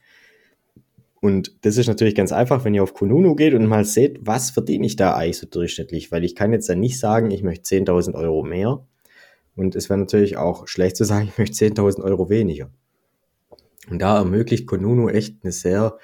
Und 1.21 1.65
das 1.65 1.77
ist 1.77 1.87
natürlich 1.87 2.15
ganz 2.15 2.31
einfach, 2.31 2.63
wenn 2.63 2.73
ihr 2.73 2.83
auf 2.83 2.93
Kununu 2.93 3.35
geht 3.35 3.53
und 3.53 3.65
mal 3.65 3.83
seht, 3.83 4.19
was 4.21 4.51
verdiene 4.51 4.85
ich 4.85 4.95
da 4.95 5.15
eigentlich 5.15 5.37
so 5.37 5.47
durchschnittlich, 5.47 6.11
weil 6.11 6.23
ich 6.23 6.35
kann 6.35 6.53
jetzt 6.53 6.69
dann 6.69 6.79
nicht 6.79 6.99
sagen, 6.99 7.31
ich 7.31 7.43
möchte 7.43 7.75
10.000 7.75 8.15
Euro 8.15 8.43
mehr. 8.43 8.85
Und 9.55 9.75
es 9.75 9.89
wäre 9.89 9.99
natürlich 9.99 10.37
auch 10.37 10.67
schlecht 10.67 10.95
zu 10.95 11.03
sagen, 11.03 11.29
ich 11.31 11.37
möchte 11.37 11.65
10.000 11.65 12.01
Euro 12.03 12.29
weniger. 12.29 12.71
Und 13.89 14.01
da 14.01 14.17
ermöglicht 14.17 14.67
Kununu 14.67 15.09
echt 15.09 15.43
eine 15.43 15.51
sehr 15.51 15.97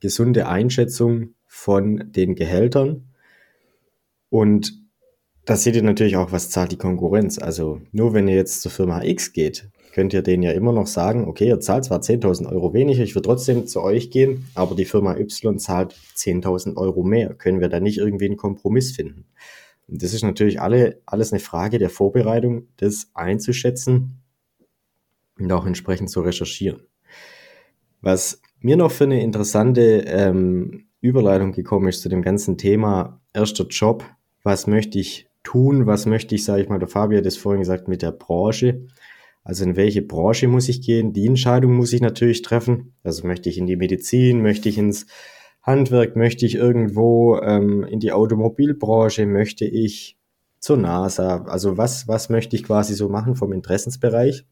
gesunde 0.00 0.48
Einschätzung 0.48 1.34
von 1.46 2.10
den 2.12 2.34
Gehältern. 2.34 3.10
Und 4.30 4.81
da 5.44 5.56
seht 5.56 5.74
ihr 5.74 5.82
natürlich 5.82 6.16
auch, 6.16 6.32
was 6.32 6.50
zahlt 6.50 6.72
die 6.72 6.78
Konkurrenz. 6.78 7.38
Also 7.38 7.80
nur 7.90 8.14
wenn 8.14 8.28
ihr 8.28 8.36
jetzt 8.36 8.62
zur 8.62 8.70
Firma 8.70 9.02
X 9.02 9.32
geht, 9.32 9.68
könnt 9.92 10.14
ihr 10.14 10.22
denen 10.22 10.42
ja 10.42 10.52
immer 10.52 10.72
noch 10.72 10.86
sagen, 10.86 11.26
okay, 11.26 11.48
ihr 11.48 11.60
zahlt 11.60 11.84
zwar 11.84 12.00
10.000 12.00 12.50
Euro 12.50 12.72
weniger, 12.72 13.02
ich 13.02 13.14
würde 13.14 13.28
trotzdem 13.28 13.66
zu 13.66 13.82
euch 13.82 14.10
gehen, 14.10 14.46
aber 14.54 14.74
die 14.74 14.84
Firma 14.84 15.16
Y 15.16 15.58
zahlt 15.58 15.94
10.000 16.16 16.76
Euro 16.76 17.02
mehr. 17.02 17.34
Können 17.34 17.60
wir 17.60 17.68
da 17.68 17.80
nicht 17.80 17.98
irgendwie 17.98 18.26
einen 18.26 18.36
Kompromiss 18.36 18.92
finden? 18.92 19.26
Und 19.88 20.02
das 20.02 20.14
ist 20.14 20.22
natürlich 20.22 20.60
alle, 20.60 21.02
alles 21.04 21.32
eine 21.32 21.40
Frage 21.40 21.78
der 21.78 21.90
Vorbereitung, 21.90 22.68
das 22.76 23.10
einzuschätzen 23.14 24.22
und 25.38 25.52
auch 25.52 25.66
entsprechend 25.66 26.08
zu 26.08 26.20
recherchieren. 26.20 26.86
Was 28.00 28.40
mir 28.60 28.76
noch 28.76 28.92
für 28.92 29.04
eine 29.04 29.22
interessante 29.22 30.04
ähm, 30.06 30.86
Überleitung 31.00 31.52
gekommen 31.52 31.88
ist 31.88 32.00
zu 32.00 32.08
dem 32.08 32.22
ganzen 32.22 32.56
Thema 32.56 33.20
erster 33.32 33.66
Job, 33.66 34.04
was 34.44 34.66
möchte 34.66 34.98
ich 34.98 35.28
tun, 35.42 35.86
was 35.86 36.06
möchte 36.06 36.34
ich, 36.34 36.44
sage 36.44 36.62
ich 36.62 36.68
mal, 36.68 36.78
der 36.78 36.88
Fabio 36.88 37.18
hat 37.18 37.26
es 37.26 37.36
vorhin 37.36 37.60
gesagt, 37.60 37.88
mit 37.88 38.02
der 38.02 38.12
Branche. 38.12 38.86
Also 39.44 39.64
in 39.64 39.76
welche 39.76 40.02
Branche 40.02 40.46
muss 40.46 40.68
ich 40.68 40.82
gehen? 40.82 41.12
Die 41.12 41.26
Entscheidung 41.26 41.74
muss 41.74 41.92
ich 41.92 42.00
natürlich 42.00 42.42
treffen. 42.42 42.94
Also 43.02 43.26
möchte 43.26 43.48
ich 43.48 43.58
in 43.58 43.66
die 43.66 43.76
Medizin, 43.76 44.42
möchte 44.42 44.68
ich 44.68 44.78
ins 44.78 45.06
Handwerk, 45.62 46.16
möchte 46.16 46.46
ich 46.46 46.54
irgendwo 46.54 47.38
ähm, 47.38 47.84
in 47.84 48.00
die 48.00 48.12
Automobilbranche, 48.12 49.26
möchte 49.26 49.64
ich 49.64 50.16
zur 50.58 50.76
NASA. 50.76 51.44
Also 51.44 51.76
was, 51.76 52.06
was 52.06 52.28
möchte 52.28 52.54
ich 52.56 52.62
quasi 52.62 52.94
so 52.94 53.08
machen 53.08 53.34
vom 53.34 53.52
Interessensbereich? 53.52 54.44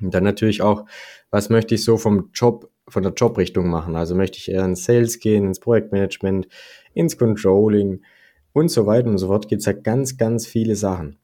Und 0.00 0.14
dann 0.14 0.24
natürlich 0.24 0.62
auch, 0.62 0.86
was 1.30 1.50
möchte 1.50 1.74
ich 1.74 1.84
so 1.84 1.96
vom 1.96 2.30
Job, 2.32 2.70
von 2.88 3.02
der 3.02 3.12
Jobrichtung 3.12 3.68
machen? 3.68 3.96
Also 3.96 4.14
möchte 4.14 4.38
ich 4.38 4.50
eher 4.50 4.64
ins 4.64 4.84
Sales 4.84 5.18
gehen, 5.18 5.46
ins 5.46 5.60
Projektmanagement, 5.60 6.48
ins 6.94 7.18
Controlling 7.18 8.02
und 8.52 8.70
so 8.70 8.86
weiter 8.86 9.08
und 9.08 9.18
so 9.18 9.28
fort. 9.28 9.48
Gibt 9.48 9.60
es 9.60 9.66
ja 9.66 9.72
ganz, 9.72 10.16
ganz 10.16 10.46
viele 10.46 10.76
Sachen. 10.76 11.18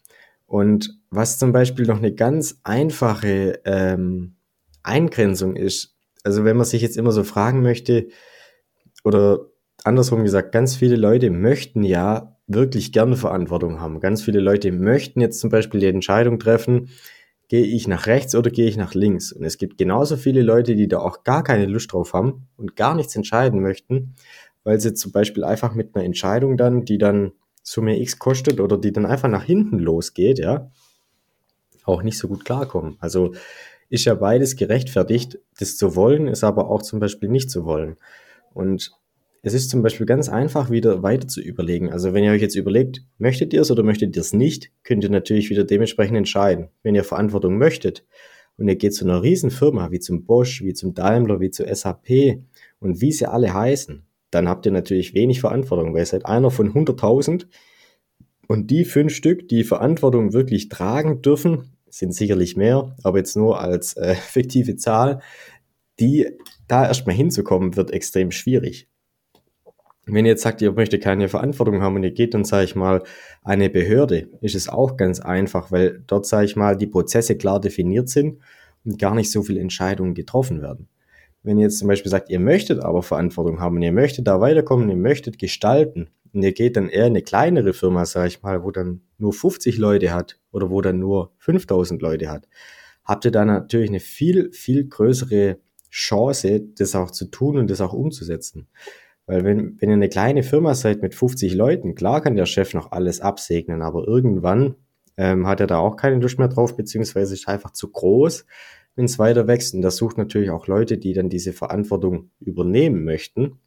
Und 0.46 1.00
was 1.10 1.38
zum 1.38 1.52
Beispiel 1.52 1.86
noch 1.86 1.98
eine 1.98 2.14
ganz 2.14 2.60
einfache 2.62 3.60
ähm, 3.64 4.36
Eingrenzung 4.82 5.56
ist, 5.56 5.96
also 6.22 6.44
wenn 6.44 6.56
man 6.56 6.66
sich 6.66 6.82
jetzt 6.82 6.96
immer 6.96 7.12
so 7.12 7.24
fragen 7.24 7.62
möchte, 7.62 8.08
oder 9.04 9.46
andersrum 9.84 10.24
gesagt, 10.24 10.52
ganz 10.52 10.76
viele 10.76 10.96
Leute 10.96 11.30
möchten 11.30 11.82
ja 11.82 12.36
wirklich 12.46 12.92
gerne 12.92 13.16
Verantwortung 13.16 13.80
haben. 13.80 14.00
Ganz 14.00 14.22
viele 14.22 14.40
Leute 14.40 14.72
möchten 14.72 15.20
jetzt 15.20 15.40
zum 15.40 15.50
Beispiel 15.50 15.80
die 15.80 15.86
Entscheidung 15.86 16.38
treffen, 16.38 16.90
gehe 17.48 17.64
ich 17.64 17.86
nach 17.86 18.06
rechts 18.06 18.34
oder 18.34 18.50
gehe 18.50 18.68
ich 18.68 18.76
nach 18.76 18.94
links. 18.94 19.32
Und 19.32 19.44
es 19.44 19.58
gibt 19.58 19.78
genauso 19.78 20.16
viele 20.16 20.42
Leute, 20.42 20.74
die 20.74 20.88
da 20.88 20.98
auch 20.98 21.22
gar 21.22 21.44
keine 21.44 21.66
Lust 21.66 21.92
drauf 21.92 22.12
haben 22.12 22.48
und 22.56 22.74
gar 22.76 22.94
nichts 22.94 23.14
entscheiden 23.14 23.60
möchten, 23.60 24.14
weil 24.66 24.80
sie 24.80 24.94
zum 24.94 25.12
Beispiel 25.12 25.44
einfach 25.44 25.74
mit 25.76 25.94
einer 25.94 26.04
Entscheidung 26.04 26.56
dann, 26.56 26.84
die 26.84 26.98
dann 26.98 27.30
Summe 27.62 28.00
X 28.00 28.18
kostet 28.18 28.60
oder 28.60 28.76
die 28.76 28.92
dann 28.92 29.06
einfach 29.06 29.28
nach 29.28 29.44
hinten 29.44 29.78
losgeht, 29.78 30.40
ja, 30.40 30.72
auch 31.84 32.02
nicht 32.02 32.18
so 32.18 32.26
gut 32.26 32.44
klarkommen. 32.44 32.96
Also 32.98 33.32
ist 33.90 34.06
ja 34.06 34.14
beides 34.16 34.56
gerechtfertigt, 34.56 35.38
das 35.60 35.76
zu 35.76 35.94
wollen, 35.94 36.26
ist 36.26 36.42
aber 36.42 36.68
auch 36.68 36.82
zum 36.82 36.98
Beispiel 36.98 37.28
nicht 37.28 37.48
zu 37.48 37.64
wollen. 37.64 37.94
Und 38.54 38.90
es 39.42 39.54
ist 39.54 39.70
zum 39.70 39.82
Beispiel 39.82 40.04
ganz 40.04 40.28
einfach, 40.28 40.68
wieder 40.68 41.00
weiter 41.04 41.28
zu 41.28 41.40
überlegen. 41.40 41.92
Also 41.92 42.12
wenn 42.12 42.24
ihr 42.24 42.32
euch 42.32 42.42
jetzt 42.42 42.56
überlegt, 42.56 43.02
möchtet 43.18 43.52
ihr 43.52 43.60
es 43.60 43.70
oder 43.70 43.84
möchtet 43.84 44.16
ihr 44.16 44.20
es 44.20 44.32
nicht, 44.32 44.72
könnt 44.82 45.04
ihr 45.04 45.10
natürlich 45.10 45.48
wieder 45.48 45.62
dementsprechend 45.62 46.16
entscheiden. 46.16 46.70
Wenn 46.82 46.96
ihr 46.96 47.04
Verantwortung 47.04 47.56
möchtet 47.56 48.04
und 48.56 48.66
ihr 48.66 48.74
geht 48.74 48.94
zu 48.94 49.04
einer 49.04 49.22
Riesenfirma 49.22 49.92
wie 49.92 50.00
zum 50.00 50.24
Bosch, 50.24 50.60
wie 50.62 50.74
zum 50.74 50.92
Daimler, 50.92 51.38
wie 51.38 51.52
zu 51.52 51.64
SAP 51.72 52.40
und 52.80 53.00
wie 53.00 53.12
sie 53.12 53.26
alle 53.26 53.54
heißen, 53.54 54.05
dann 54.30 54.48
habt 54.48 54.66
ihr 54.66 54.72
natürlich 54.72 55.14
wenig 55.14 55.40
Verantwortung, 55.40 55.92
weil 55.92 56.00
ihr 56.00 56.06
seid 56.06 56.26
einer 56.26 56.50
von 56.50 56.72
100.000 56.72 57.46
und 58.48 58.70
die 58.70 58.84
fünf 58.84 59.14
Stück, 59.14 59.48
die 59.48 59.64
Verantwortung 59.64 60.32
wirklich 60.32 60.68
tragen 60.68 61.22
dürfen, 61.22 61.76
sind 61.88 62.14
sicherlich 62.14 62.56
mehr, 62.56 62.94
aber 63.02 63.18
jetzt 63.18 63.36
nur 63.36 63.60
als 63.60 63.96
äh, 63.96 64.14
fiktive 64.28 64.76
Zahl, 64.76 65.20
die 65.98 66.28
da 66.68 66.86
erstmal 66.86 67.16
hinzukommen, 67.16 67.76
wird 67.76 67.90
extrem 67.90 68.30
schwierig. 68.30 68.88
Wenn 70.08 70.24
ihr 70.24 70.32
jetzt 70.32 70.42
sagt, 70.42 70.62
ihr 70.62 70.72
möchtet 70.72 71.02
keine 71.02 71.28
Verantwortung 71.28 71.82
haben 71.82 71.96
und 71.96 72.04
ihr 72.04 72.12
geht 72.12 72.34
dann, 72.34 72.44
sage 72.44 72.64
ich 72.64 72.76
mal, 72.76 73.02
eine 73.42 73.68
Behörde, 73.68 74.28
ist 74.40 74.54
es 74.54 74.68
auch 74.68 74.96
ganz 74.96 75.18
einfach, 75.18 75.72
weil 75.72 76.04
dort, 76.06 76.26
sage 76.26 76.44
ich 76.44 76.54
mal, 76.54 76.76
die 76.76 76.86
Prozesse 76.86 77.36
klar 77.36 77.60
definiert 77.60 78.08
sind 78.08 78.38
und 78.84 79.00
gar 79.00 79.16
nicht 79.16 79.32
so 79.32 79.42
viele 79.42 79.60
Entscheidungen 79.60 80.14
getroffen 80.14 80.62
werden. 80.62 80.88
Wenn 81.46 81.58
ihr 81.58 81.66
jetzt 81.66 81.78
zum 81.78 81.86
Beispiel 81.86 82.10
sagt, 82.10 82.28
ihr 82.28 82.40
möchtet 82.40 82.80
aber 82.80 83.04
Verantwortung 83.04 83.60
haben 83.60 83.76
und 83.76 83.82
ihr 83.82 83.92
möchtet 83.92 84.26
da 84.26 84.40
weiterkommen, 84.40 84.90
ihr 84.90 84.96
möchtet 84.96 85.38
gestalten 85.38 86.08
und 86.32 86.42
ihr 86.42 86.52
geht 86.52 86.76
dann 86.76 86.88
eher 86.88 87.06
in 87.06 87.12
eine 87.12 87.22
kleinere 87.22 87.72
Firma, 87.72 88.04
sage 88.04 88.26
ich 88.26 88.42
mal, 88.42 88.64
wo 88.64 88.72
dann 88.72 89.02
nur 89.16 89.32
50 89.32 89.78
Leute 89.78 90.12
hat 90.12 90.40
oder 90.50 90.70
wo 90.70 90.80
dann 90.80 90.98
nur 90.98 91.30
5000 91.38 92.02
Leute 92.02 92.30
hat, 92.30 92.48
habt 93.04 93.26
ihr 93.26 93.30
da 93.30 93.44
natürlich 93.44 93.90
eine 93.90 94.00
viel, 94.00 94.50
viel 94.50 94.88
größere 94.88 95.58
Chance, 95.88 96.62
das 96.76 96.96
auch 96.96 97.12
zu 97.12 97.26
tun 97.26 97.58
und 97.58 97.70
das 97.70 97.80
auch 97.80 97.92
umzusetzen. 97.92 98.66
Weil 99.26 99.44
wenn, 99.44 99.80
wenn 99.80 99.90
ihr 99.90 99.94
eine 99.94 100.08
kleine 100.08 100.42
Firma 100.42 100.74
seid 100.74 101.00
mit 101.00 101.14
50 101.14 101.54
Leuten, 101.54 101.94
klar 101.94 102.22
kann 102.22 102.34
der 102.34 102.46
Chef 102.46 102.74
noch 102.74 102.90
alles 102.90 103.20
absegnen, 103.20 103.82
aber 103.82 104.04
irgendwann 104.08 104.74
ähm, 105.16 105.46
hat 105.46 105.60
er 105.60 105.68
da 105.68 105.78
auch 105.78 105.94
keine 105.94 106.18
Lust 106.18 106.40
mehr 106.40 106.48
drauf, 106.48 106.76
beziehungsweise 106.76 107.34
ist 107.34 107.46
einfach 107.46 107.70
zu 107.70 107.88
groß, 107.88 108.46
wenn 108.96 109.04
es 109.04 109.18
weiter 109.18 109.46
wächst. 109.46 109.74
Und 109.74 109.82
das 109.82 109.96
sucht 109.96 110.18
natürlich 110.18 110.50
auch 110.50 110.66
Leute, 110.66 110.98
die 110.98 111.12
dann 111.12 111.28
diese 111.28 111.52
Verantwortung 111.52 112.30
übernehmen 112.40 113.04
möchten. 113.04 113.60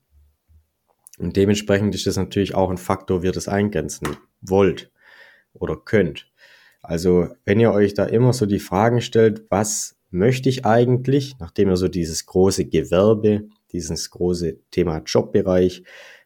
Und 1.17 1.37
dementsprechend 1.37 1.95
ist 1.95 2.07
das 2.07 2.17
natürlich 2.17 2.55
auch 2.55 2.69
ein 2.69 2.77
Faktor, 2.77 3.23
wie 3.23 3.27
ihr 3.27 3.31
das 3.31 3.47
eingrenzen 3.47 4.17
wollt 4.41 4.91
oder 5.53 5.77
könnt. 5.77 6.31
Also 6.81 7.27
wenn 7.45 7.59
ihr 7.59 7.71
euch 7.71 7.93
da 7.93 8.05
immer 8.05 8.33
so 8.33 8.45
die 8.45 8.59
Fragen 8.59 9.01
stellt, 9.01 9.45
was 9.49 9.97
möchte 10.11 10.49
ich 10.49 10.65
eigentlich, 10.65 11.35
nachdem 11.39 11.69
ihr 11.69 11.77
so 11.77 11.87
dieses 11.87 12.25
große 12.25 12.65
Gewerbe 12.65 13.47
dieses 13.71 14.09
große 14.09 14.59
Thema 14.71 15.01
Jobbereich 15.05 15.83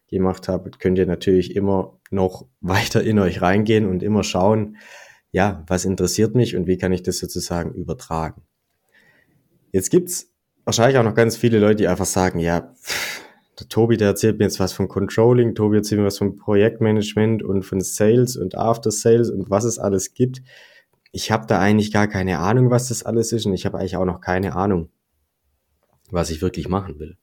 gemacht 0.08 0.48
habt, 0.48 0.80
könnt 0.80 0.98
ihr 0.98 1.06
natürlich 1.06 1.56
immer 1.56 1.98
noch 2.10 2.46
weiter 2.60 3.02
in 3.02 3.18
euch 3.18 3.42
reingehen 3.42 3.86
und 3.86 4.02
immer 4.02 4.22
schauen, 4.22 4.76
ja, 5.30 5.64
was 5.66 5.84
interessiert 5.84 6.34
mich 6.34 6.56
und 6.56 6.66
wie 6.66 6.78
kann 6.78 6.92
ich 6.92 7.02
das 7.02 7.18
sozusagen 7.18 7.74
übertragen. 7.74 8.42
Jetzt 9.74 9.90
gibt's 9.90 10.32
wahrscheinlich 10.64 10.98
auch 10.98 11.02
noch 11.02 11.16
ganz 11.16 11.36
viele 11.36 11.58
Leute, 11.58 11.74
die 11.74 11.88
einfach 11.88 12.04
sagen, 12.04 12.38
ja, 12.38 12.72
der 13.58 13.68
Tobi, 13.68 13.96
der 13.96 14.06
erzählt 14.06 14.38
mir 14.38 14.44
jetzt 14.44 14.60
was 14.60 14.72
von 14.72 14.86
Controlling, 14.86 15.56
Tobi 15.56 15.78
erzählt 15.78 16.00
mir 16.00 16.06
was 16.06 16.18
von 16.18 16.36
Projektmanagement 16.36 17.42
und 17.42 17.64
von 17.64 17.80
Sales 17.80 18.36
und 18.36 18.56
After 18.56 18.92
Sales 18.92 19.30
und 19.30 19.50
was 19.50 19.64
es 19.64 19.80
alles 19.80 20.14
gibt. 20.14 20.42
Ich 21.10 21.32
habe 21.32 21.46
da 21.48 21.58
eigentlich 21.58 21.92
gar 21.92 22.06
keine 22.06 22.38
Ahnung, 22.38 22.70
was 22.70 22.86
das 22.86 23.02
alles 23.02 23.32
ist 23.32 23.46
und 23.46 23.52
ich 23.52 23.66
habe 23.66 23.76
eigentlich 23.78 23.96
auch 23.96 24.04
noch 24.04 24.20
keine 24.20 24.54
Ahnung, 24.54 24.90
was 26.08 26.30
ich 26.30 26.40
wirklich 26.40 26.68
machen 26.68 27.00
will. 27.00 27.16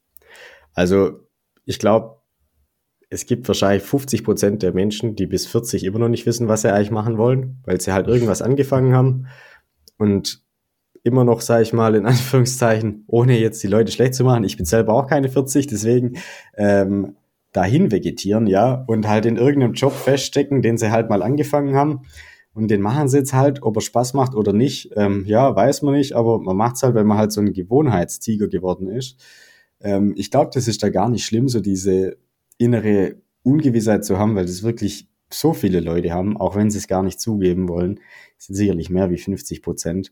Also 0.74 1.22
ich 1.64 1.80
glaube, 1.80 2.18
es 3.10 3.28
gibt 3.28 3.48
wahrscheinlich 3.48 3.84
50 3.84 4.26
Prozent 4.26 4.62
der 4.62 4.74
Menschen, 4.74 5.16
die 5.16 5.26
bis 5.26 5.46
40 5.46 5.86
immer 5.86 6.00
noch 6.00 6.10
nicht 6.10 6.26
wissen, 6.26 6.50
was 6.50 6.64
sie 6.64 6.74
eigentlich 6.74 6.92
machen 6.92 7.18
wollen, 7.18 7.62
weil 7.64 7.80
sie 7.80 7.94
halt 7.94 8.08
irgendwas 8.08 8.42
angefangen 8.42 8.94
haben 8.94 9.28
und 9.98 10.40
immer 11.04 11.24
noch, 11.24 11.42
sage 11.42 11.64
ich 11.64 11.74
mal, 11.74 11.96
in 11.96 12.06
Anführungszeichen, 12.08 13.04
ohne 13.08 13.40
jetzt 13.40 13.62
die 13.64 13.68
Leute 13.68 13.92
schlecht 13.92 14.16
zu 14.16 14.24
machen. 14.24 14.44
Ich 14.44 14.58
bin 14.58 14.66
selber 14.66 14.94
auch 14.94 15.08
keine 15.08 15.30
40, 15.30 15.68
deswegen 15.68 16.18
ähm, 16.56 17.16
dahin 17.52 17.92
vegetieren, 17.92 18.48
ja, 18.48 18.84
und 18.88 19.08
halt 19.08 19.26
in 19.26 19.38
irgendeinem 19.38 19.74
Job 19.74 19.94
feststecken, 19.94 20.62
den 20.62 20.78
sie 20.78 20.92
halt 20.92 21.10
mal 21.10 21.22
angefangen 21.22 21.76
haben. 21.76 22.02
Und 22.54 22.70
den 22.70 22.82
machen 22.82 23.08
sie 23.08 23.20
jetzt 23.20 23.34
halt, 23.34 23.64
ob 23.64 23.78
er 23.78 23.82
Spaß 23.82 24.14
macht 24.14 24.36
oder 24.36 24.52
nicht, 24.52 24.92
ähm, 24.96 25.24
ja, 25.26 25.56
weiß 25.56 25.84
man 25.84 25.94
nicht, 25.94 26.14
aber 26.14 26.40
man 26.40 26.58
macht's 26.58 26.84
halt, 26.84 26.96
weil 26.96 27.06
man 27.06 27.18
halt 27.18 27.32
so 27.32 27.40
ein 27.40 27.54
Gewohnheitstiger 27.54 28.48
geworden 28.48 28.90
ist. 28.90 29.18
Ähm, 29.80 30.14
ich 30.18 30.32
glaube, 30.32 30.52
das 30.54 30.68
ist 30.68 30.84
da 30.84 30.90
gar 30.90 31.10
nicht 31.10 31.26
schlimm, 31.26 31.48
so 31.48 31.62
diese 31.62 32.18
innere 32.58 33.16
Ungewissheit 33.44 34.04
zu 34.04 34.20
haben, 34.20 34.36
weil 34.36 34.46
das 34.46 34.64
wirklich 34.64 35.08
so 35.30 35.54
viele 35.54 35.80
Leute 35.80 36.12
haben, 36.12 36.38
auch 36.38 36.56
wenn 36.56 36.70
sie 36.70 36.78
es 36.78 36.88
gar 36.88 37.04
nicht 37.04 37.22
zugeben 37.22 37.70
wollen, 37.70 38.02
sind 38.38 38.56
sicherlich 38.56 38.90
mehr 38.90 39.10
wie 39.10 39.18
50 39.18 39.62
Prozent, 39.62 40.12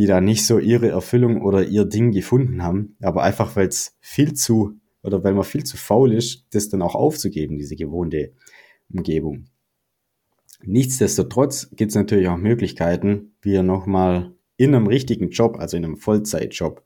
die 0.00 0.06
da 0.06 0.22
nicht 0.22 0.46
so 0.46 0.58
ihre 0.58 0.88
Erfüllung 0.88 1.42
oder 1.42 1.62
ihr 1.62 1.84
Ding 1.84 2.10
gefunden 2.10 2.62
haben, 2.62 2.96
aber 3.02 3.22
einfach 3.22 3.54
weil 3.54 3.68
es 3.68 3.98
viel 4.00 4.32
zu 4.32 4.80
oder 5.02 5.22
weil 5.24 5.34
man 5.34 5.44
viel 5.44 5.64
zu 5.64 5.76
faul 5.76 6.14
ist, 6.14 6.46
das 6.52 6.70
dann 6.70 6.80
auch 6.80 6.94
aufzugeben, 6.94 7.58
diese 7.58 7.76
gewohnte 7.76 8.32
Umgebung. 8.90 9.44
Nichtsdestotrotz 10.62 11.68
gibt 11.76 11.90
es 11.90 11.96
natürlich 11.96 12.28
auch 12.28 12.38
Möglichkeiten, 12.38 13.34
wie 13.42 13.52
ihr 13.52 13.62
nochmal 13.62 14.32
in 14.56 14.74
einem 14.74 14.86
richtigen 14.86 15.28
Job, 15.28 15.58
also 15.58 15.76
in 15.76 15.84
einem 15.84 15.98
Vollzeitjob, 15.98 16.82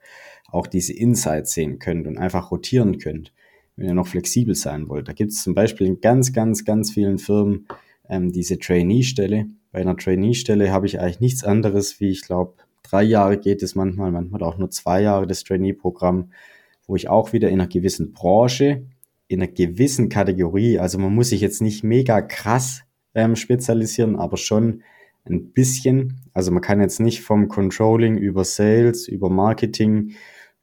auch 0.48 0.66
diese 0.66 0.92
Insights 0.92 1.53
sehen 1.53 1.79
könnt 1.79 2.09
und 2.09 2.18
einfach 2.18 2.50
rotieren 2.50 2.98
könnt, 2.98 3.33
wenn 3.77 3.87
ihr 3.87 3.94
noch 3.94 4.09
flexibel 4.09 4.57
sein 4.57 4.88
wollt. 4.88 5.07
Da 5.07 5.12
gibt 5.12 5.31
es 5.31 5.40
zum 5.40 5.55
Beispiel 5.55 5.87
in 5.87 6.00
ganz, 6.00 6.33
ganz, 6.33 6.64
ganz 6.64 6.90
vielen 6.90 7.18
Firmen 7.18 7.68
ähm, 8.09 8.33
diese 8.33 8.59
Trainee-Stelle. 8.59 9.46
Bei 9.70 9.83
einer 9.83 9.96
Trainee-Stelle 9.96 10.72
habe 10.72 10.87
ich 10.87 10.98
eigentlich 10.98 11.20
nichts 11.20 11.44
anderes, 11.44 12.00
wie 12.00 12.11
ich 12.11 12.22
glaube, 12.22 12.55
drei 12.85 13.03
Jahre 13.03 13.38
geht 13.38 13.62
es 13.62 13.75
manchmal, 13.75 14.12
manchmal 14.12 14.42
auch 14.44 14.57
nur 14.57 14.70
zwei 14.70 15.03
Jahre 15.03 15.27
das 15.27 15.42
Trainee-Programm, 15.42 16.31
wo 16.87 16.94
ich 16.94 17.09
auch 17.09 17.33
wieder 17.33 17.49
in 17.49 17.61
einer 17.61 17.68
gewissen 17.68 18.12
Branche, 18.12 18.85
in 19.27 19.42
einer 19.42 19.51
gewissen 19.51 20.09
Kategorie, 20.09 20.79
also 20.79 20.99
man 20.99 21.14
muss 21.14 21.31
sich 21.31 21.40
jetzt 21.40 21.61
nicht 21.62 21.83
mega 21.83 22.20
krass 22.23 22.83
ähm, 23.14 23.37
spezialisieren, 23.37 24.16
aber 24.16 24.37
schon 24.37 24.83
ein 25.25 25.53
bisschen. 25.53 26.20
Also 26.33 26.51
man 26.51 26.62
kann 26.62 26.81
jetzt 26.81 27.01
nicht 27.01 27.23
vom 27.23 27.49
Controlling 27.49 28.18
über 28.18 28.44
Sales, 28.44 29.09
über 29.09 29.31
Marketing, 29.31 30.12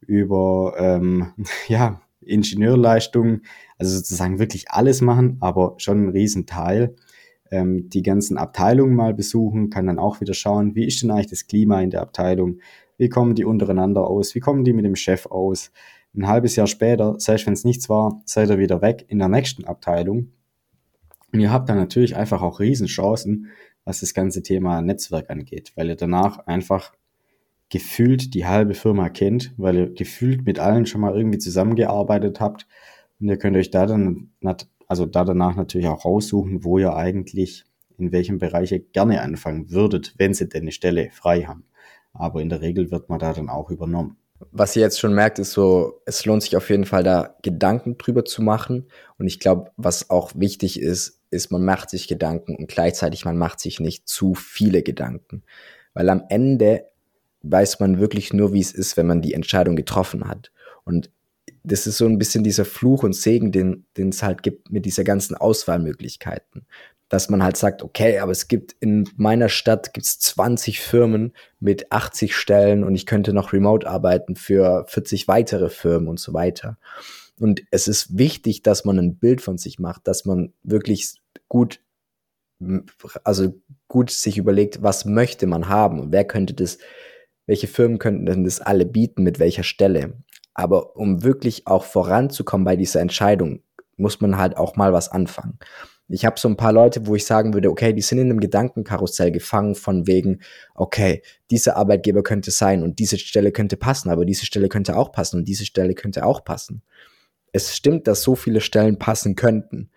über 0.00 0.74
ähm, 0.78 1.32
ja, 1.68 2.00
Ingenieurleistung, 2.20 3.40
also 3.78 3.96
sozusagen 3.96 4.38
wirklich 4.38 4.70
alles 4.70 5.00
machen, 5.00 5.38
aber 5.40 5.74
schon 5.78 6.04
ein 6.04 6.08
Riesenteil. 6.10 6.94
Ähm, 7.52 7.90
die 7.90 8.02
ganzen 8.02 8.38
Abteilungen 8.38 8.96
mal 8.96 9.12
besuchen, 9.12 9.68
kann 9.68 9.86
dann 9.86 9.98
auch 9.98 10.22
wieder 10.22 10.32
schauen, 10.32 10.74
wie 10.74 10.86
ist 10.86 11.02
denn 11.02 11.10
eigentlich 11.10 11.28
das 11.28 11.46
Klima 11.46 11.82
in 11.82 11.90
der 11.90 12.00
Abteilung, 12.00 12.60
wie 12.96 13.10
kommen 13.10 13.34
die 13.34 13.44
untereinander 13.44 14.08
aus, 14.08 14.34
wie 14.34 14.40
kommen 14.40 14.64
die 14.64 14.72
mit 14.72 14.86
dem 14.86 14.96
Chef 14.96 15.26
aus. 15.26 15.70
Ein 16.14 16.28
halbes 16.28 16.56
Jahr 16.56 16.66
später, 16.66 17.20
selbst 17.20 17.46
wenn 17.46 17.52
es 17.52 17.64
nichts 17.64 17.90
war, 17.90 18.22
seid 18.24 18.48
ihr 18.48 18.58
wieder 18.58 18.80
weg 18.80 19.04
in 19.08 19.18
der 19.18 19.28
nächsten 19.28 19.64
Abteilung. 19.64 20.32
Und 21.30 21.40
ihr 21.40 21.52
habt 21.52 21.68
dann 21.68 21.76
natürlich 21.76 22.16
einfach 22.16 22.40
auch 22.40 22.58
Riesenchancen, 22.58 23.48
was 23.84 24.00
das 24.00 24.14
ganze 24.14 24.42
Thema 24.42 24.80
Netzwerk 24.80 25.28
angeht, 25.28 25.72
weil 25.76 25.88
ihr 25.88 25.96
danach 25.96 26.46
einfach 26.46 26.94
gefühlt 27.68 28.34
die 28.34 28.46
halbe 28.46 28.74
Firma 28.74 29.10
kennt, 29.10 29.52
weil 29.58 29.76
ihr 29.76 29.90
gefühlt 29.92 30.46
mit 30.46 30.58
allen 30.58 30.86
schon 30.86 31.02
mal 31.02 31.14
irgendwie 31.14 31.38
zusammengearbeitet 31.38 32.40
habt. 32.40 32.66
Und 33.20 33.28
ihr 33.28 33.38
könnt 33.38 33.56
euch 33.56 33.70
da 33.70 33.86
dann, 33.86 34.30
also 34.92 35.06
da 35.06 35.24
danach 35.24 35.56
natürlich 35.56 35.86
auch 35.86 36.04
raussuchen, 36.04 36.64
wo 36.64 36.76
ihr 36.76 36.94
eigentlich 36.94 37.64
in 37.96 38.12
welchem 38.12 38.38
Bereich 38.38 38.72
ihr 38.72 38.80
gerne 38.80 39.22
anfangen 39.22 39.70
würdet, 39.70 40.12
wenn 40.18 40.34
sie 40.34 40.50
denn 40.50 40.64
eine 40.64 40.72
Stelle 40.72 41.08
frei 41.12 41.44
haben. 41.44 41.64
Aber 42.12 42.42
in 42.42 42.50
der 42.50 42.60
Regel 42.60 42.90
wird 42.90 43.08
man 43.08 43.18
da 43.18 43.32
dann 43.32 43.48
auch 43.48 43.70
übernommen. 43.70 44.18
Was 44.50 44.76
ihr 44.76 44.82
jetzt 44.82 45.00
schon 45.00 45.14
merkt, 45.14 45.38
ist 45.38 45.52
so, 45.52 46.02
es 46.04 46.26
lohnt 46.26 46.42
sich 46.42 46.58
auf 46.58 46.68
jeden 46.68 46.84
Fall 46.84 47.04
da 47.04 47.36
Gedanken 47.40 47.96
drüber 47.96 48.26
zu 48.26 48.42
machen. 48.42 48.88
Und 49.16 49.28
ich 49.28 49.40
glaube, 49.40 49.70
was 49.78 50.10
auch 50.10 50.32
wichtig 50.34 50.78
ist, 50.78 51.22
ist, 51.30 51.50
man 51.50 51.64
macht 51.64 51.88
sich 51.88 52.06
Gedanken 52.06 52.54
und 52.54 52.68
gleichzeitig 52.68 53.24
man 53.24 53.38
macht 53.38 53.60
sich 53.60 53.80
nicht 53.80 54.06
zu 54.06 54.34
viele 54.34 54.82
Gedanken. 54.82 55.42
Weil 55.94 56.10
am 56.10 56.24
Ende 56.28 56.84
weiß 57.40 57.80
man 57.80 57.98
wirklich 57.98 58.34
nur, 58.34 58.52
wie 58.52 58.60
es 58.60 58.72
ist, 58.72 58.98
wenn 58.98 59.06
man 59.06 59.22
die 59.22 59.32
Entscheidung 59.32 59.74
getroffen 59.74 60.28
hat. 60.28 60.52
Und 60.84 61.10
das 61.64 61.86
ist 61.86 61.98
so 61.98 62.06
ein 62.06 62.18
bisschen 62.18 62.44
dieser 62.44 62.64
Fluch 62.64 63.02
und 63.02 63.14
Segen, 63.14 63.52
den, 63.52 63.86
es 63.96 64.22
halt 64.22 64.42
gibt 64.42 64.70
mit 64.70 64.84
dieser 64.84 65.04
ganzen 65.04 65.36
Auswahlmöglichkeiten. 65.36 66.66
Dass 67.08 67.28
man 67.28 67.42
halt 67.42 67.56
sagt, 67.56 67.82
okay, 67.82 68.18
aber 68.20 68.32
es 68.32 68.48
gibt 68.48 68.74
in 68.80 69.08
meiner 69.16 69.48
Stadt 69.48 69.92
gibt's 69.92 70.18
20 70.18 70.80
Firmen 70.80 71.32
mit 71.60 71.92
80 71.92 72.34
Stellen 72.34 72.84
und 72.84 72.94
ich 72.94 73.06
könnte 73.06 73.32
noch 73.32 73.52
remote 73.52 73.86
arbeiten 73.86 74.34
für 74.34 74.86
40 74.88 75.28
weitere 75.28 75.68
Firmen 75.68 76.08
und 76.08 76.18
so 76.18 76.32
weiter. 76.32 76.78
Und 77.38 77.62
es 77.70 77.86
ist 77.86 78.16
wichtig, 78.16 78.62
dass 78.62 78.84
man 78.84 78.98
ein 78.98 79.16
Bild 79.16 79.40
von 79.40 79.58
sich 79.58 79.78
macht, 79.78 80.08
dass 80.08 80.24
man 80.24 80.52
wirklich 80.62 81.14
gut, 81.48 81.80
also 83.24 83.60
gut 83.88 84.10
sich 84.10 84.38
überlegt, 84.38 84.82
was 84.82 85.04
möchte 85.04 85.46
man 85.46 85.68
haben 85.68 86.00
und 86.00 86.12
wer 86.12 86.24
könnte 86.24 86.54
das 86.54 86.78
welche 87.46 87.66
Firmen 87.66 87.98
könnten 87.98 88.26
denn 88.26 88.44
das 88.44 88.60
alle 88.60 88.86
bieten, 88.86 89.22
mit 89.22 89.38
welcher 89.38 89.64
Stelle. 89.64 90.14
Aber 90.54 90.96
um 90.96 91.22
wirklich 91.22 91.66
auch 91.66 91.84
voranzukommen 91.84 92.64
bei 92.64 92.76
dieser 92.76 93.00
Entscheidung, 93.00 93.62
muss 93.96 94.20
man 94.20 94.36
halt 94.36 94.56
auch 94.56 94.76
mal 94.76 94.92
was 94.92 95.08
anfangen. 95.10 95.58
Ich 96.08 96.26
habe 96.26 96.38
so 96.38 96.48
ein 96.48 96.56
paar 96.56 96.72
Leute, 96.72 97.06
wo 97.06 97.14
ich 97.14 97.24
sagen 97.24 97.54
würde, 97.54 97.70
okay, 97.70 97.94
die 97.94 98.02
sind 98.02 98.18
in 98.18 98.28
einem 98.28 98.40
Gedankenkarussell 98.40 99.32
gefangen 99.32 99.74
von 99.74 100.06
wegen, 100.06 100.40
okay, 100.74 101.22
dieser 101.50 101.76
Arbeitgeber 101.76 102.22
könnte 102.22 102.50
sein 102.50 102.82
und 102.82 102.98
diese 102.98 103.16
Stelle 103.16 103.50
könnte 103.50 103.78
passen, 103.78 104.10
aber 104.10 104.26
diese 104.26 104.44
Stelle 104.44 104.68
könnte 104.68 104.96
auch 104.96 105.12
passen 105.12 105.38
und 105.38 105.48
diese 105.48 105.64
Stelle 105.64 105.94
könnte 105.94 106.26
auch 106.26 106.44
passen. 106.44 106.82
es 107.52 107.74
stimmt, 107.76 108.06
dass 108.06 108.22
so 108.22 108.34
viele 108.34 108.60
Stellen 108.60 108.98
passen 108.98 109.36
könnten. 109.36 109.90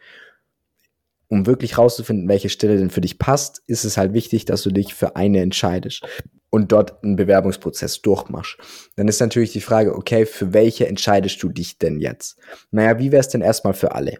Um 1.27 1.45
wirklich 1.47 1.77
rauszufinden, 1.77 2.29
welche 2.29 2.49
Stelle 2.49 2.77
denn 2.77 2.89
für 2.91 3.01
dich 3.01 3.17
passt, 3.17 3.61
ist 3.67 3.83
es 3.83 3.97
halt 3.97 4.13
wichtig, 4.13 4.45
dass 4.45 4.61
du 4.63 4.71
dich 4.71 4.93
für 4.93 5.15
eine 5.15 5.41
entscheidest 5.41 6.05
und 6.55 6.71
dort 6.71 7.03
einen 7.03 7.17
Bewerbungsprozess 7.17 8.01
durchmachst. 8.01 8.55
Dann 8.95 9.09
ist 9.09 9.19
natürlich 9.19 9.51
die 9.51 9.59
Frage, 9.59 9.93
okay, 9.93 10.25
für 10.25 10.53
welche 10.53 10.87
entscheidest 10.87 11.43
du 11.43 11.49
dich 11.49 11.79
denn 11.79 11.99
jetzt? 11.99 12.37
Naja, 12.71 12.97
wie 12.97 13.11
wäre 13.11 13.19
es 13.19 13.27
denn 13.27 13.41
erstmal 13.41 13.73
für 13.73 13.93
alle? 13.93 14.19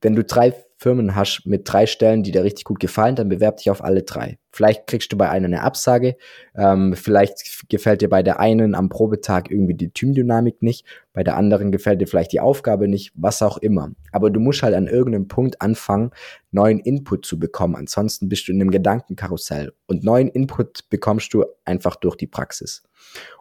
Wenn 0.00 0.14
du 0.14 0.22
drei 0.22 0.54
Firmen 0.82 1.14
hast 1.14 1.46
mit 1.46 1.62
drei 1.64 1.86
Stellen, 1.86 2.24
die 2.24 2.32
dir 2.32 2.42
richtig 2.42 2.64
gut 2.64 2.80
gefallen, 2.80 3.14
dann 3.14 3.28
bewerb 3.28 3.58
dich 3.58 3.70
auf 3.70 3.84
alle 3.84 4.02
drei. 4.02 4.38
Vielleicht 4.50 4.88
kriegst 4.88 5.12
du 5.12 5.16
bei 5.16 5.30
einer 5.30 5.46
eine 5.46 5.62
Absage, 5.62 6.16
ähm, 6.56 6.94
vielleicht 6.96 7.68
gefällt 7.68 8.02
dir 8.02 8.08
bei 8.08 8.22
der 8.22 8.40
einen 8.40 8.74
am 8.74 8.88
Probetag 8.88 9.50
irgendwie 9.50 9.74
die 9.74 9.90
Teamdynamik 9.90 10.60
nicht, 10.60 10.84
bei 11.12 11.22
der 11.22 11.36
anderen 11.36 11.70
gefällt 11.70 12.00
dir 12.00 12.06
vielleicht 12.08 12.32
die 12.32 12.40
Aufgabe 12.40 12.88
nicht, 12.88 13.12
was 13.14 13.42
auch 13.42 13.58
immer. 13.58 13.92
Aber 14.10 14.30
du 14.30 14.40
musst 14.40 14.62
halt 14.62 14.74
an 14.74 14.88
irgendeinem 14.88 15.28
Punkt 15.28 15.62
anfangen, 15.62 16.10
neuen 16.50 16.80
Input 16.80 17.24
zu 17.24 17.38
bekommen. 17.38 17.76
Ansonsten 17.76 18.28
bist 18.28 18.48
du 18.48 18.52
in 18.52 18.60
einem 18.60 18.72
Gedankenkarussell. 18.72 19.72
Und 19.86 20.02
neuen 20.02 20.28
Input 20.28 20.90
bekommst 20.90 21.32
du 21.32 21.44
einfach 21.64 21.96
durch 21.96 22.16
die 22.16 22.26
Praxis. 22.26 22.82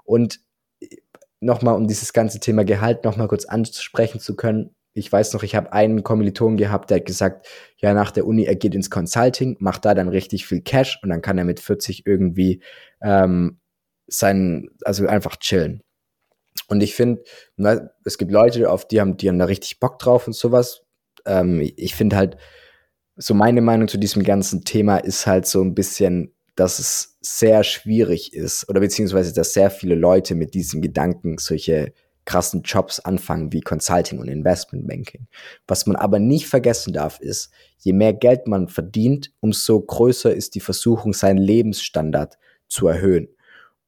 Und 0.03 0.39
nochmal, 1.39 1.75
um 1.75 1.87
dieses 1.87 2.13
ganze 2.13 2.39
Thema 2.39 2.63
Gehalt 2.63 3.03
nochmal 3.03 3.27
kurz 3.27 3.45
ansprechen 3.45 4.19
zu 4.19 4.35
können, 4.35 4.75
ich 4.93 5.11
weiß 5.11 5.33
noch, 5.33 5.43
ich 5.43 5.55
habe 5.55 5.71
einen 5.73 6.03
Kommiliton 6.03 6.57
gehabt, 6.57 6.89
der 6.89 6.97
hat 6.97 7.05
gesagt, 7.05 7.47
ja, 7.77 7.93
nach 7.93 8.11
der 8.11 8.27
Uni, 8.27 8.43
er 8.43 8.55
geht 8.55 8.75
ins 8.75 8.89
Consulting, 8.89 9.55
macht 9.59 9.85
da 9.85 9.93
dann 9.93 10.09
richtig 10.09 10.45
viel 10.45 10.61
Cash 10.61 10.99
und 11.01 11.09
dann 11.09 11.21
kann 11.21 11.37
er 11.37 11.45
mit 11.45 11.59
40 11.59 12.05
irgendwie 12.05 12.61
ähm, 13.01 13.59
sein, 14.07 14.69
also 14.83 15.07
einfach 15.07 15.37
chillen. 15.37 15.81
Und 16.67 16.81
ich 16.81 16.95
finde, 16.95 17.23
es 18.03 18.17
gibt 18.17 18.31
Leute, 18.31 18.69
auf 18.69 18.87
die 18.87 18.99
haben, 18.99 19.17
die 19.17 19.29
haben 19.29 19.39
da 19.39 19.45
richtig 19.45 19.79
Bock 19.79 19.99
drauf 19.99 20.27
und 20.27 20.33
sowas. 20.33 20.81
Ähm, 21.25 21.61
ich 21.77 21.95
finde 21.95 22.17
halt, 22.17 22.37
so 23.15 23.33
meine 23.33 23.61
Meinung 23.61 23.87
zu 23.87 23.97
diesem 23.97 24.23
ganzen 24.23 24.63
Thema 24.63 24.97
ist 24.97 25.27
halt 25.27 25.45
so 25.45 25.61
ein 25.61 25.75
bisschen, 25.75 26.33
dass 26.55 26.79
es 26.79 27.17
sehr 27.21 27.63
schwierig 27.63 28.33
ist 28.33 28.67
oder 28.69 28.81
beziehungsweise, 28.81 29.33
dass 29.33 29.53
sehr 29.53 29.71
viele 29.71 29.95
Leute 29.95 30.35
mit 30.35 30.53
diesem 30.53 30.81
Gedanken 30.81 31.37
solche 31.37 31.93
krassen 32.25 32.61
Jobs 32.63 32.99
anfangen 32.99 33.51
wie 33.51 33.61
Consulting 33.61 34.19
und 34.19 34.27
Investment 34.27 34.87
Banking. 34.87 35.27
Was 35.67 35.85
man 35.85 35.95
aber 35.95 36.19
nicht 36.19 36.47
vergessen 36.47 36.93
darf, 36.93 37.19
ist, 37.19 37.51
je 37.79 37.93
mehr 37.93 38.13
Geld 38.13 38.47
man 38.47 38.67
verdient, 38.67 39.31
umso 39.39 39.81
größer 39.81 40.33
ist 40.33 40.55
die 40.55 40.59
Versuchung, 40.59 41.13
seinen 41.13 41.39
Lebensstandard 41.39 42.37
zu 42.67 42.87
erhöhen. 42.87 43.27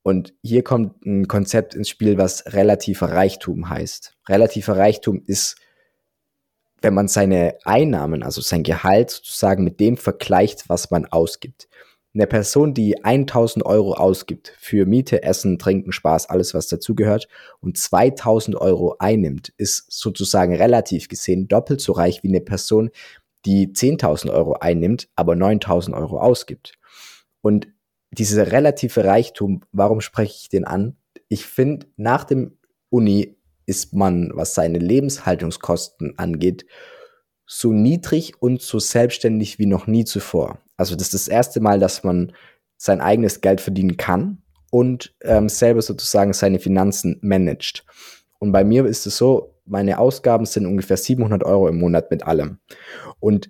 Und 0.02 0.34
hier 0.42 0.64
kommt 0.64 1.06
ein 1.06 1.28
Konzept 1.28 1.76
ins 1.76 1.90
Spiel, 1.90 2.18
was 2.18 2.44
relativer 2.54 3.10
Reichtum 3.10 3.70
heißt. 3.70 4.18
Relativer 4.28 4.76
Reichtum 4.76 5.24
ist, 5.26 5.56
wenn 6.82 6.94
man 6.94 7.08
seine 7.08 7.58
Einnahmen, 7.64 8.24
also 8.24 8.42
sein 8.42 8.64
Gehalt 8.64 9.12
sozusagen 9.12 9.64
mit 9.64 9.80
dem 9.80 9.96
vergleicht, 9.96 10.68
was 10.68 10.92
man 10.92 11.06
ausgibt 11.06 11.70
eine 12.14 12.28
Person, 12.28 12.74
die 12.74 13.04
1000 13.04 13.66
Euro 13.66 13.94
ausgibt 13.94 14.56
für 14.60 14.86
Miete, 14.86 15.24
Essen, 15.24 15.58
Trinken, 15.58 15.92
Spaß, 15.92 16.30
alles 16.30 16.54
was 16.54 16.68
dazugehört 16.68 17.28
und 17.60 17.78
2000 17.78 18.56
Euro 18.56 18.96
einnimmt, 19.00 19.52
ist 19.58 19.92
sozusagen 19.92 20.56
relativ 20.56 21.08
gesehen 21.08 21.48
doppelt 21.48 21.82
so 21.82 21.94
reich 21.94 22.22
wie 22.24 22.30
eine 22.30 22.42
Person, 22.42 22.92
die 23.46 23.70
10.000 23.70 24.32
Euro 24.32 24.54
einnimmt, 24.54 25.10
aber 25.16 25.36
9000 25.36 25.96
Euro 25.96 26.20
ausgibt. 26.20 26.74
Und 27.42 27.68
dieser 28.12 28.52
relative 28.52 29.04
Reichtum, 29.04 29.62
warum 29.72 30.00
spreche 30.00 30.36
ich 30.40 30.50
den 30.50 30.66
an? 30.66 30.96
Ich 31.30 31.46
finde, 31.46 31.88
nach 31.98 32.26
dem 32.26 32.58
Uni 32.90 33.36
ist 33.66 33.94
man, 33.94 34.32
was 34.36 34.54
seine 34.54 34.78
Lebenshaltungskosten 34.78 36.18
angeht, 36.20 36.66
so 37.56 37.72
niedrig 37.72 38.42
und 38.42 38.62
so 38.62 38.80
selbstständig 38.80 39.60
wie 39.60 39.68
noch 39.68 39.86
nie 39.86 40.06
zuvor. 40.06 40.58
Also 40.76 40.96
das 40.96 41.08
ist 41.08 41.14
das 41.14 41.28
erste 41.28 41.60
Mal, 41.60 41.80
dass 41.80 42.04
man 42.04 42.34
sein 42.78 43.00
eigenes 43.00 43.42
Geld 43.42 43.62
verdienen 43.62 43.96
kann 43.96 44.42
und 44.72 45.14
ähm, 45.22 45.50
selber 45.50 45.82
sozusagen 45.82 46.34
seine 46.34 46.60
Finanzen 46.60 47.20
managt. 47.22 47.86
Und 48.40 48.52
bei 48.52 48.64
mir 48.64 48.86
ist 48.86 49.06
es 49.06 49.18
so, 49.18 49.54
meine 49.66 50.00
Ausgaben 50.00 50.46
sind 50.46 50.66
ungefähr 50.66 50.98
700 50.98 51.44
Euro 51.44 51.68
im 51.68 51.78
Monat 51.78 52.10
mit 52.10 52.24
allem. 52.24 52.58
Und 53.20 53.50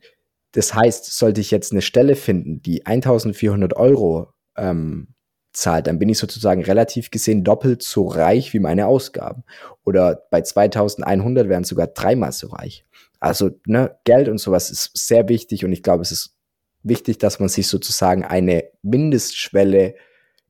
das 0.52 0.74
heißt, 0.74 1.06
sollte 1.18 1.42
ich 1.42 1.50
jetzt 1.50 1.72
eine 1.72 1.82
Stelle 1.82 2.16
finden, 2.16 2.62
die 2.62 2.86
1400 2.86 3.76
Euro 3.76 4.34
ähm, 4.58 5.08
zahlt, 5.54 5.88
dann 5.88 5.98
bin 5.98 6.10
ich 6.10 6.18
sozusagen 6.18 6.64
relativ 6.64 7.10
gesehen 7.10 7.44
doppelt 7.44 7.84
so 7.84 8.08
reich 8.08 8.54
wie 8.54 8.60
meine 8.60 8.86
Ausgaben. 8.86 9.44
Oder 9.86 10.28
bei 10.30 10.42
2100 10.42 11.48
wären 11.48 11.64
sogar 11.64 11.88
dreimal 11.88 12.34
so 12.34 12.48
reich. 12.48 12.86
Also 13.24 13.52
ne, 13.66 13.98
Geld 14.04 14.28
und 14.28 14.38
sowas 14.38 14.70
ist 14.70 14.92
sehr 14.96 15.30
wichtig 15.30 15.64
und 15.64 15.72
ich 15.72 15.82
glaube, 15.82 16.02
es 16.02 16.12
ist 16.12 16.36
wichtig, 16.84 17.20
dass 17.20 17.40
man 17.40 17.48
sich 17.48 17.68
sozusagen 17.68 18.26
eine 18.26 18.66
Mindestschwelle 18.82 19.96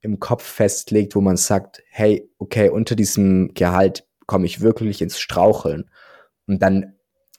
im 0.01 0.19
Kopf 0.19 0.43
festlegt, 0.43 1.15
wo 1.15 1.21
man 1.21 1.37
sagt, 1.37 1.83
hey, 1.91 2.27
okay, 2.39 2.69
unter 2.69 2.95
diesem 2.95 3.53
Gehalt 3.53 4.07
komme 4.25 4.47
ich 4.47 4.61
wirklich 4.61 5.03
ins 5.03 5.19
Straucheln. 5.19 5.87
Und 6.47 6.63
dann 6.63 6.95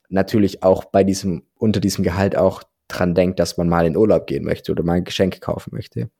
natürlich 0.08 0.62
auch 0.62 0.84
bei 0.84 1.02
diesem, 1.02 1.42
unter 1.56 1.80
diesem 1.80 2.04
Gehalt 2.04 2.36
auch 2.36 2.62
dran 2.86 3.16
denkt, 3.16 3.40
dass 3.40 3.56
man 3.56 3.68
mal 3.68 3.86
in 3.86 3.96
Urlaub 3.96 4.28
gehen 4.28 4.44
möchte 4.44 4.70
oder 4.70 4.84
mal 4.84 4.98
ein 4.98 5.04
Geschenk 5.04 5.40
kaufen 5.40 5.70
möchte. 5.72 6.10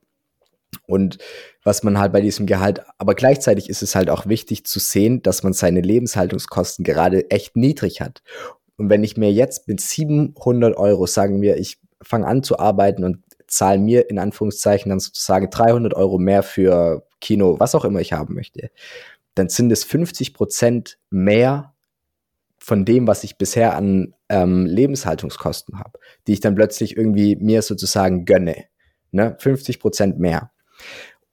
Und 0.88 1.18
was 1.62 1.84
man 1.84 2.00
halt 2.00 2.12
bei 2.12 2.20
diesem 2.20 2.46
Gehalt, 2.46 2.82
aber 2.98 3.14
gleichzeitig 3.14 3.70
ist 3.70 3.84
es 3.84 3.94
halt 3.94 4.10
auch 4.10 4.26
wichtig 4.26 4.66
zu 4.66 4.80
sehen, 4.80 5.22
dass 5.22 5.44
man 5.44 5.52
seine 5.52 5.82
Lebenshaltungskosten 5.82 6.84
gerade 6.84 7.30
echt 7.30 7.54
niedrig 7.54 8.00
hat. 8.00 8.24
Und 8.76 8.90
wenn 8.90 9.04
ich 9.04 9.16
mir 9.16 9.32
jetzt 9.32 9.68
mit 9.68 9.80
700 9.80 10.76
Euro, 10.76 11.06
sagen 11.06 11.40
wir, 11.42 11.56
ich 11.56 11.78
fange 12.02 12.26
an 12.26 12.42
zu 12.42 12.58
arbeiten 12.58 13.04
und 13.04 13.22
zahle 13.46 13.78
mir 13.78 14.10
in 14.10 14.18
Anführungszeichen 14.18 14.90
dann 14.90 15.00
sozusagen 15.00 15.50
300 15.50 15.94
Euro 15.94 16.18
mehr 16.18 16.42
für 16.42 17.06
Kino, 17.20 17.58
was 17.58 17.74
auch 17.74 17.84
immer 17.84 18.00
ich 18.00 18.12
haben 18.12 18.34
möchte, 18.34 18.70
dann 19.34 19.48
sind 19.48 19.70
es 19.70 19.84
50 19.84 20.34
Prozent 20.34 20.98
mehr 21.10 21.74
von 22.58 22.84
dem, 22.84 23.06
was 23.06 23.24
ich 23.24 23.36
bisher 23.36 23.76
an 23.76 24.14
ähm, 24.28 24.64
Lebenshaltungskosten 24.66 25.78
habe, 25.78 25.98
die 26.26 26.32
ich 26.32 26.40
dann 26.40 26.54
plötzlich 26.54 26.96
irgendwie 26.96 27.36
mir 27.36 27.62
sozusagen 27.62 28.24
gönne. 28.24 28.64
Ne? 29.10 29.36
50 29.38 29.80
Prozent 29.80 30.18
mehr. 30.18 30.50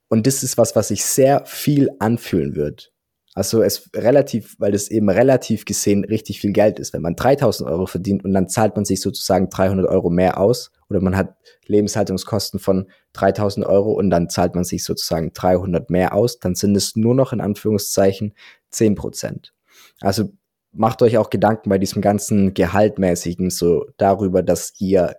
Und 0.08 0.26
das 0.26 0.42
ist 0.42 0.58
was, 0.58 0.76
was 0.76 0.88
sich 0.88 1.04
sehr 1.04 1.46
viel 1.46 1.88
anfühlen 1.98 2.54
wird. 2.54 2.91
Also 3.34 3.62
es 3.62 3.88
relativ, 3.94 4.56
weil 4.58 4.72
das 4.72 4.88
eben 4.88 5.08
relativ 5.08 5.64
gesehen 5.64 6.04
richtig 6.04 6.40
viel 6.40 6.52
Geld 6.52 6.78
ist. 6.78 6.92
Wenn 6.92 7.00
man 7.00 7.16
3000 7.16 7.68
Euro 7.68 7.86
verdient 7.86 8.24
und 8.24 8.34
dann 8.34 8.48
zahlt 8.48 8.76
man 8.76 8.84
sich 8.84 9.00
sozusagen 9.00 9.48
300 9.48 9.86
Euro 9.86 10.10
mehr 10.10 10.38
aus 10.38 10.70
oder 10.90 11.00
man 11.00 11.16
hat 11.16 11.34
Lebenshaltungskosten 11.66 12.60
von 12.60 12.90
3000 13.14 13.64
Euro 13.64 13.92
und 13.92 14.10
dann 14.10 14.28
zahlt 14.28 14.54
man 14.54 14.64
sich 14.64 14.84
sozusagen 14.84 15.32
300 15.32 15.88
mehr 15.88 16.14
aus, 16.14 16.40
dann 16.40 16.54
sind 16.54 16.76
es 16.76 16.94
nur 16.94 17.14
noch 17.14 17.32
in 17.32 17.40
Anführungszeichen 17.40 18.34
10 18.70 18.96
Prozent. 18.96 19.54
Also 20.02 20.30
macht 20.72 21.00
euch 21.00 21.16
auch 21.16 21.30
Gedanken 21.30 21.70
bei 21.70 21.78
diesem 21.78 22.02
ganzen 22.02 22.52
Gehaltmäßigen 22.52 23.48
so 23.48 23.86
darüber, 23.96 24.42
dass 24.42 24.74
ihr 24.78 25.16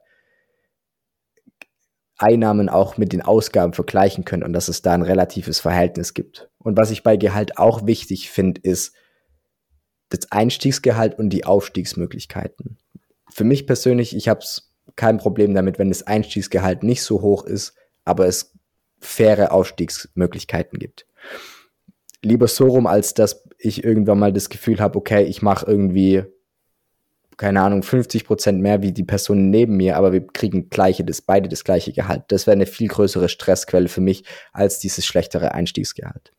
Einnahmen 2.23 2.69
auch 2.69 2.97
mit 2.97 3.11
den 3.11 3.21
Ausgaben 3.21 3.73
vergleichen 3.73 4.23
könnt 4.23 4.43
und 4.43 4.53
dass 4.53 4.69
es 4.69 4.81
da 4.81 4.93
ein 4.93 5.01
relatives 5.01 5.59
Verhältnis 5.59 6.13
gibt. 6.13 6.49
Und 6.57 6.77
was 6.77 6.89
ich 6.89 7.03
bei 7.03 7.17
Gehalt 7.17 7.57
auch 7.57 7.85
wichtig 7.85 8.29
finde, 8.31 8.61
ist 8.61 8.95
das 10.09 10.31
Einstiegsgehalt 10.31 11.19
und 11.19 11.29
die 11.31 11.45
Aufstiegsmöglichkeiten. 11.45 12.77
Für 13.29 13.43
mich 13.43 13.67
persönlich, 13.67 14.15
ich 14.15 14.29
habe 14.29 14.45
kein 14.95 15.17
Problem 15.17 15.53
damit, 15.53 15.79
wenn 15.79 15.89
das 15.89 16.03
Einstiegsgehalt 16.03 16.83
nicht 16.83 17.03
so 17.03 17.21
hoch 17.21 17.43
ist, 17.43 17.75
aber 18.05 18.27
es 18.27 18.53
faire 18.99 19.51
Aufstiegsmöglichkeiten 19.51 20.79
gibt. 20.79 21.05
Lieber 22.21 22.47
so 22.47 22.67
rum, 22.67 22.87
als 22.87 23.13
dass 23.13 23.43
ich 23.57 23.83
irgendwann 23.83 24.19
mal 24.19 24.31
das 24.31 24.49
Gefühl 24.49 24.79
habe, 24.79 24.97
okay, 24.97 25.23
ich 25.23 25.41
mache 25.41 25.65
irgendwie 25.65 26.23
keine 27.37 27.61
Ahnung, 27.61 27.83
50 27.83 28.25
Prozent 28.25 28.61
mehr 28.61 28.81
wie 28.81 28.91
die 28.91 29.03
Person 29.03 29.49
neben 29.49 29.77
mir, 29.77 29.97
aber 29.97 30.11
wir 30.11 30.25
kriegen 30.27 30.69
gleiche, 30.69 31.03
das, 31.03 31.21
beide 31.21 31.49
das 31.49 31.63
gleiche 31.63 31.93
Gehalt. 31.93 32.23
Das 32.29 32.47
wäre 32.47 32.55
eine 32.55 32.65
viel 32.65 32.87
größere 32.87 33.29
Stressquelle 33.29 33.87
für 33.87 34.01
mich 34.01 34.23
als 34.51 34.79
dieses 34.79 35.05
schlechtere 35.05 35.53
Einstiegsgehalt. 35.53 36.33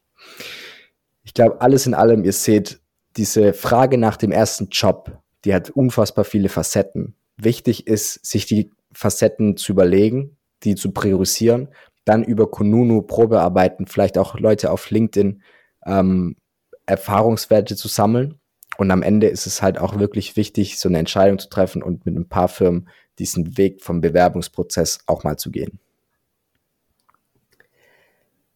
Ich 1.22 1.35
glaube, 1.35 1.61
alles 1.61 1.87
in 1.87 1.94
allem, 1.94 2.24
ihr 2.24 2.33
seht, 2.33 2.80
diese 3.16 3.52
Frage 3.52 3.98
nach 3.98 4.16
dem 4.16 4.33
ersten 4.33 4.68
Job, 4.70 5.18
die 5.44 5.54
hat 5.54 5.70
unfassbar 5.70 6.24
viele 6.24 6.48
Facetten. 6.48 7.14
Wichtig 7.37 7.87
ist, 7.87 8.24
sich 8.24 8.46
die 8.46 8.70
Facetten 8.92 9.57
zu 9.57 9.72
überlegen, 9.72 10.37
die 10.62 10.74
zu 10.74 10.92
priorisieren, 10.92 11.68
dann 12.04 12.24
über 12.24 12.50
Kununu 12.50 13.02
Probearbeiten, 13.02 13.87
vielleicht 13.87 14.18
auch 14.18 14.38
Leute 14.38 14.70
auf 14.70 14.90
LinkedIn 14.90 15.42
ähm, 15.87 16.37
Erfahrungswerte 16.87 17.76
zu 17.76 17.88
sammeln 17.88 18.40
und 18.79 18.91
am 18.91 19.03
Ende 19.03 19.29
ist 19.29 19.47
es 19.47 19.63
halt 19.63 19.79
auch 19.79 19.99
wirklich 19.99 20.37
wichtig, 20.37 20.79
so 20.79 20.89
eine 20.89 20.99
Entscheidung 20.99 21.39
zu 21.39 21.49
treffen 21.49 21.83
und 21.83 22.07
mit 22.07 22.17
ein 22.17 22.29
paar 22.29 22.49
Firmen 22.49 22.89
diesen 23.19 23.57
Weg 23.57 23.83
vom 23.83 24.01
Bewerbungsprozess 24.01 25.01
auch 25.07 25.25
mal 25.25 25.37
zu 25.37 25.51
gehen. 25.51 25.79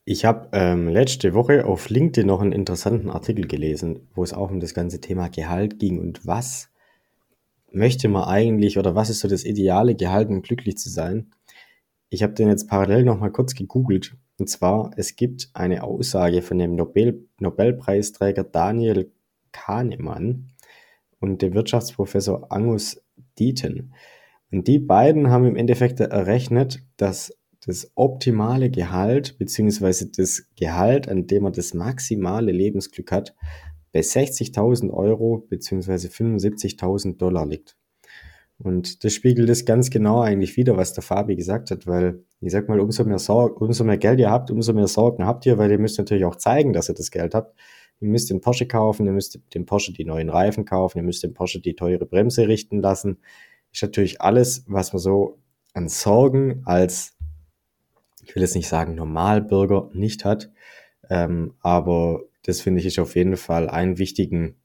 Ich 0.05 0.25
habe 0.25 0.49
ähm, 0.53 0.89
letzte 0.89 1.35
Woche 1.35 1.67
auf 1.67 1.91
LinkedIn 1.91 2.27
noch 2.27 2.41
einen 2.41 2.53
interessanten 2.53 3.11
Artikel 3.11 3.47
gelesen, 3.47 4.09
wo 4.15 4.25
es 4.25 4.33
auch 4.33 4.51
um 4.51 4.59
das 4.59 4.73
ganze 4.73 5.03
Thema 5.03 5.29
Gehalt 5.29 5.79
ging 5.79 5.99
und 5.99 6.27
was 6.27 6.71
möchte 7.71 8.09
man 8.09 8.25
eigentlich 8.25 8.79
oder 8.79 8.95
was 8.95 9.11
ist 9.11 9.21
so 9.21 9.29
das 9.29 9.45
ideale 9.45 9.95
Gehalt, 9.95 10.31
um 10.31 10.41
glücklich 10.41 10.79
zu 10.79 10.89
sein. 10.89 11.31
Ich 12.09 12.23
habe 12.23 12.33
den 12.33 12.49
jetzt 12.49 12.69
parallel 12.69 13.05
noch 13.05 13.21
mal 13.21 13.31
kurz 13.31 13.55
gegoogelt. 13.55 14.17
Und 14.39 14.49
zwar, 14.49 14.93
es 14.97 15.17
gibt 15.17 15.51
eine 15.53 15.83
Aussage 15.83 16.41
von 16.41 16.59
dem 16.59 16.75
Nobel 16.75 17.27
Nobelpreisträger 17.39 18.45
Daniel 18.45 19.11
Kahnemann 19.59 20.49
und 21.21 21.43
dem 21.43 21.55
Wirtschaftsprofessor 21.55 22.51
Angus 22.51 23.03
Deaton. 23.39 23.93
Und 24.51 24.69
die 24.69 24.79
beiden 24.79 25.31
haben 25.31 25.47
im 25.47 25.57
Endeffekt 25.57 26.01
errechnet, 26.01 26.81
dass 26.97 27.37
das 27.67 27.91
optimale 27.97 28.71
Gehalt 28.71 29.37
beziehungsweise 29.39 30.11
das 30.11 30.47
Gehalt, 30.57 31.09
an 31.09 31.27
dem 31.27 31.43
man 31.43 31.53
das 31.53 31.75
maximale 31.75 32.53
Lebensglück 32.53 33.13
hat, 33.13 33.35
bei 33.93 34.01
60.000 34.01 34.91
Euro 34.91 35.45
beziehungsweise 35.49 36.09
75.000 36.09 37.17
Dollar 37.17 37.47
liegt. 37.47 37.77
Und 38.59 39.05
das 39.05 39.13
spiegelt 39.13 39.49
das 39.49 39.65
ganz 39.65 39.89
genau 39.91 40.21
eigentlich 40.21 40.57
wieder, 40.57 40.77
was 40.77 40.93
der 40.93 41.03
Fabi 41.03 41.37
gesagt 41.37 41.71
hat, 41.71 41.87
weil 41.87 42.25
ich 42.41 42.53
sag 42.53 42.69
mal, 42.69 42.81
umso 42.81 43.05
mehr, 43.05 43.19
Sorgen, 43.19 43.65
umso 43.65 43.85
mehr 43.85 43.99
Geld 43.99 44.19
ihr 44.19 44.31
habt, 44.31 44.51
umso 44.51 44.73
mehr 44.73 44.89
Sorgen 44.89 45.25
habt 45.25 45.47
ihr, 45.47 45.59
weil 45.59 45.71
ihr 45.71 45.79
müsst 45.79 45.99
natürlich 45.99 46.25
auch 46.25 46.37
zeigen, 46.37 46.73
dass 46.73 46.89
ihr 46.89 46.95
das 46.95 47.11
Geld 47.11 47.35
habt. 47.35 47.57
Ihr 48.01 48.09
müsst 48.09 48.31
den 48.31 48.41
Porsche 48.41 48.67
kaufen, 48.67 49.07
ihr 49.07 49.13
müsst 49.13 49.39
den 49.55 49.67
Porsche 49.67 49.93
die 49.93 50.05
neuen 50.05 50.31
Reifen 50.31 50.65
kaufen, 50.65 50.99
ihr 50.99 51.05
müsst 51.05 51.23
den 51.23 51.35
Porsche 51.35 51.61
die 51.61 51.75
teure 51.75 52.07
Bremse 52.07 52.47
richten 52.47 52.81
lassen. 52.81 53.19
Ist 53.73 53.83
natürlich 53.83 54.21
alles, 54.21 54.65
was 54.67 54.93
man 54.93 55.01
so 55.01 55.39
an 55.75 55.89
Sorgen 55.89 56.63
als, 56.65 57.17
ich 58.25 58.35
will 58.35 58.43
jetzt 58.43 58.55
nicht 58.55 58.69
sagen 58.69 58.95
Normalbürger 58.95 59.91
nicht 59.93 60.25
hat, 60.25 60.51
ähm, 61.11 61.55
aber 61.61 62.23
das 62.45 62.61
finde 62.61 62.81
ich 62.81 62.87
ist 62.87 62.99
auf 62.99 63.17
jeden 63.17 63.37
Fall 63.37 63.69
einen 63.69 63.99
wichtigen, 63.99 64.57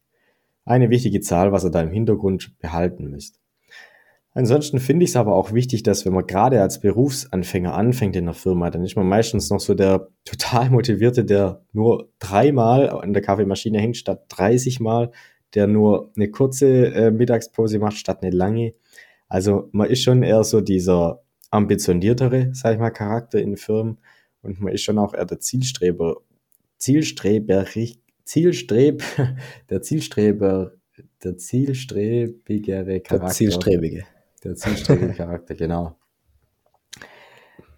eine 0.66 0.90
wichtige 0.90 1.22
Zahl, 1.22 1.52
was 1.52 1.66
ihr 1.66 1.72
da 1.72 1.82
im 1.82 1.92
Hintergrund 1.92 2.58
behalten 2.60 3.10
müsst. 3.10 3.43
Ansonsten 4.36 4.80
finde 4.80 5.04
ich 5.04 5.12
es 5.12 5.16
aber 5.16 5.36
auch 5.36 5.54
wichtig, 5.54 5.84
dass 5.84 6.06
wenn 6.06 6.14
man 6.14 6.26
gerade 6.26 6.60
als 6.62 6.80
Berufsanfänger 6.80 7.76
anfängt 7.76 8.16
in 8.16 8.26
der 8.26 8.34
Firma, 8.34 8.72
dann 8.72 8.84
ist 8.84 8.96
man 8.96 9.08
meistens 9.08 9.50
noch 9.52 9.60
so 9.60 9.76
der 9.76 10.10
total 10.26 10.72
motivierte, 10.72 11.24
der 11.24 11.64
nur 11.72 12.10
dreimal 12.20 12.90
an 12.90 13.14
der 13.14 13.22
Kaffeemaschine 13.22 13.80
hängt 13.80 13.98
statt 13.98 14.26
30 14.30 14.80
Mal, 14.80 15.12
der 15.54 15.68
nur 15.68 16.12
eine 16.16 16.32
kurze 16.32 16.88
äh, 16.94 17.12
Mittagspause 17.12 17.78
macht 17.78 17.98
statt 17.98 18.24
eine 18.24 18.36
lange. 18.36 18.74
Also 19.28 19.70
man 19.72 19.90
ist 19.90 20.02
schon 20.02 20.24
eher 20.24 20.44
so 20.44 20.62
dieser 20.62 21.22
ambitioniertere, 21.52 22.50
sag 22.54 22.74
ich 22.74 22.80
mal, 22.80 22.90
Charakter 22.90 23.40
in 23.40 23.56
Firmen 23.56 24.00
und 24.42 24.60
man 24.60 24.74
ist 24.74 24.82
schon 24.82 24.98
auch 24.98 25.14
eher 25.14 25.26
der 25.26 25.40
Zielstreber, 25.40 26.18
Zielstreberig, 26.80 28.00
Zielstreb, 28.24 29.04
der 29.70 29.84
Zielstreber, 29.84 30.74
der 31.24 31.38
zielstrebigere 31.38 33.00
Charakter. 33.02 33.28
Der 33.28 33.34
zielstrebige. 33.34 34.06
Der 34.44 34.56
zielstrebige 34.56 35.14
Charakter, 35.14 35.56
genau. 35.56 35.96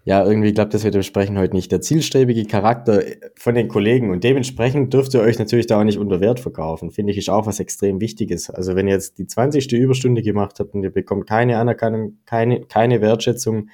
Ja, 0.06 0.24
irgendwie 0.24 0.54
klappt 0.54 0.72
das 0.72 0.84
mit 0.84 0.94
dem 0.94 1.02
Sprechen 1.02 1.36
heute 1.36 1.56
nicht. 1.56 1.72
Der 1.72 1.80
zielstrebige 1.80 2.44
Charakter 2.44 3.02
von 3.34 3.56
den 3.56 3.66
Kollegen 3.66 4.10
und 4.10 4.22
dementsprechend 4.22 4.94
dürft 4.94 5.12
ihr 5.14 5.20
euch 5.20 5.36
natürlich 5.36 5.66
da 5.66 5.80
auch 5.80 5.84
nicht 5.84 5.98
unter 5.98 6.20
Wert 6.20 6.38
verkaufen. 6.38 6.92
Finde 6.92 7.10
ich 7.10 7.18
ist 7.18 7.28
auch 7.28 7.46
was 7.46 7.58
extrem 7.58 8.00
Wichtiges. 8.00 8.48
Also 8.48 8.76
wenn 8.76 8.86
ihr 8.86 8.94
jetzt 8.94 9.18
die 9.18 9.26
20. 9.26 9.72
Überstunde 9.72 10.22
gemacht 10.22 10.60
habt 10.60 10.74
und 10.74 10.84
ihr 10.84 10.92
bekommt 10.92 11.26
keine 11.26 11.58
Anerkennung, 11.58 12.18
keine, 12.24 12.60
keine 12.60 13.00
Wertschätzung, 13.00 13.68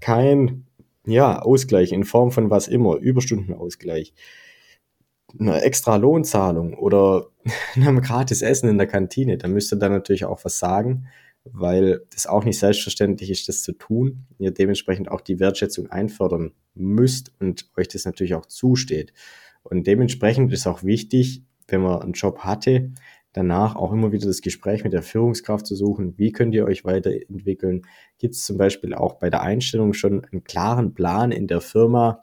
kein, 0.00 0.66
ja, 1.06 1.40
Ausgleich 1.40 1.92
in 1.92 2.04
Form 2.04 2.32
von 2.32 2.50
was 2.50 2.68
immer, 2.68 2.96
Überstundenausgleich, 2.96 4.12
eine 5.40 5.62
extra 5.62 5.96
Lohnzahlung 5.96 6.74
oder 6.74 7.28
einem 7.76 8.02
gratis 8.02 8.42
Essen 8.42 8.68
in 8.68 8.76
der 8.76 8.88
Kantine, 8.88 9.38
dann 9.38 9.54
müsst 9.54 9.72
ihr 9.72 9.78
da 9.78 9.88
natürlich 9.88 10.26
auch 10.26 10.44
was 10.44 10.58
sagen 10.58 11.06
weil 11.44 12.02
das 12.10 12.26
auch 12.26 12.44
nicht 12.44 12.58
selbstverständlich 12.58 13.30
ist, 13.30 13.48
das 13.48 13.62
zu 13.62 13.72
tun. 13.72 14.26
Ihr 14.38 14.52
dementsprechend 14.52 15.10
auch 15.10 15.20
die 15.20 15.40
Wertschätzung 15.40 15.90
einfordern 15.90 16.52
müsst 16.74 17.32
und 17.40 17.70
euch 17.76 17.88
das 17.88 18.04
natürlich 18.04 18.34
auch 18.34 18.46
zusteht. 18.46 19.12
Und 19.62 19.86
dementsprechend 19.86 20.52
ist 20.52 20.66
auch 20.66 20.82
wichtig, 20.82 21.42
wenn 21.68 21.82
man 21.82 22.02
einen 22.02 22.12
Job 22.12 22.40
hatte, 22.40 22.92
danach 23.32 23.76
auch 23.76 23.92
immer 23.92 24.12
wieder 24.12 24.26
das 24.26 24.42
Gespräch 24.42 24.84
mit 24.84 24.92
der 24.92 25.02
Führungskraft 25.02 25.66
zu 25.66 25.74
suchen. 25.74 26.18
Wie 26.18 26.32
könnt 26.32 26.54
ihr 26.54 26.64
euch 26.64 26.84
weiterentwickeln? 26.84 27.82
Gibt 28.18 28.34
es 28.34 28.44
zum 28.44 28.58
Beispiel 28.58 28.94
auch 28.94 29.14
bei 29.14 29.30
der 29.30 29.42
Einstellung 29.42 29.94
schon 29.94 30.24
einen 30.24 30.44
klaren 30.44 30.94
Plan 30.94 31.32
in 31.32 31.46
der 31.46 31.60
Firma, 31.60 32.20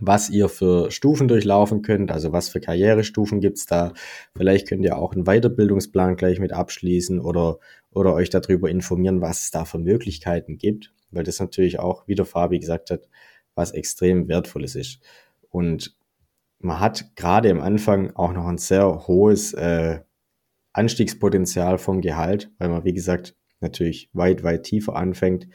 was 0.00 0.30
ihr 0.30 0.48
für 0.48 0.90
Stufen 0.90 1.28
durchlaufen 1.28 1.82
könnt, 1.82 2.10
also 2.10 2.32
was 2.32 2.48
für 2.48 2.60
Karrierestufen 2.60 3.40
gibt's 3.40 3.66
da. 3.66 3.92
Vielleicht 4.36 4.68
könnt 4.68 4.84
ihr 4.84 4.98
auch 4.98 5.12
einen 5.12 5.24
Weiterbildungsplan 5.24 6.16
gleich 6.16 6.40
mit 6.40 6.52
abschließen 6.52 7.20
oder, 7.20 7.58
oder 7.90 8.14
euch 8.14 8.30
darüber 8.30 8.70
informieren, 8.70 9.20
was 9.20 9.40
es 9.40 9.50
da 9.50 9.64
für 9.64 9.78
Möglichkeiten 9.78 10.58
gibt, 10.58 10.92
weil 11.10 11.24
das 11.24 11.40
natürlich 11.40 11.78
auch, 11.78 12.06
wie 12.08 12.14
der 12.14 12.26
Fabi 12.26 12.58
gesagt 12.58 12.90
hat, 12.90 13.08
was 13.54 13.70
extrem 13.70 14.28
wertvolles 14.28 14.74
ist. 14.74 15.00
Und 15.48 15.96
man 16.58 16.80
hat 16.80 17.14
gerade 17.14 17.50
am 17.50 17.60
Anfang 17.60 18.10
auch 18.16 18.32
noch 18.32 18.46
ein 18.46 18.58
sehr 18.58 19.06
hohes 19.06 19.52
äh, 19.52 20.00
Anstiegspotenzial 20.72 21.78
vom 21.78 22.00
Gehalt, 22.00 22.50
weil 22.58 22.68
man, 22.68 22.84
wie 22.84 22.94
gesagt, 22.94 23.36
natürlich 23.60 24.10
weit, 24.12 24.42
weit 24.42 24.64
tiefer 24.64 24.96
anfängt, 24.96 25.46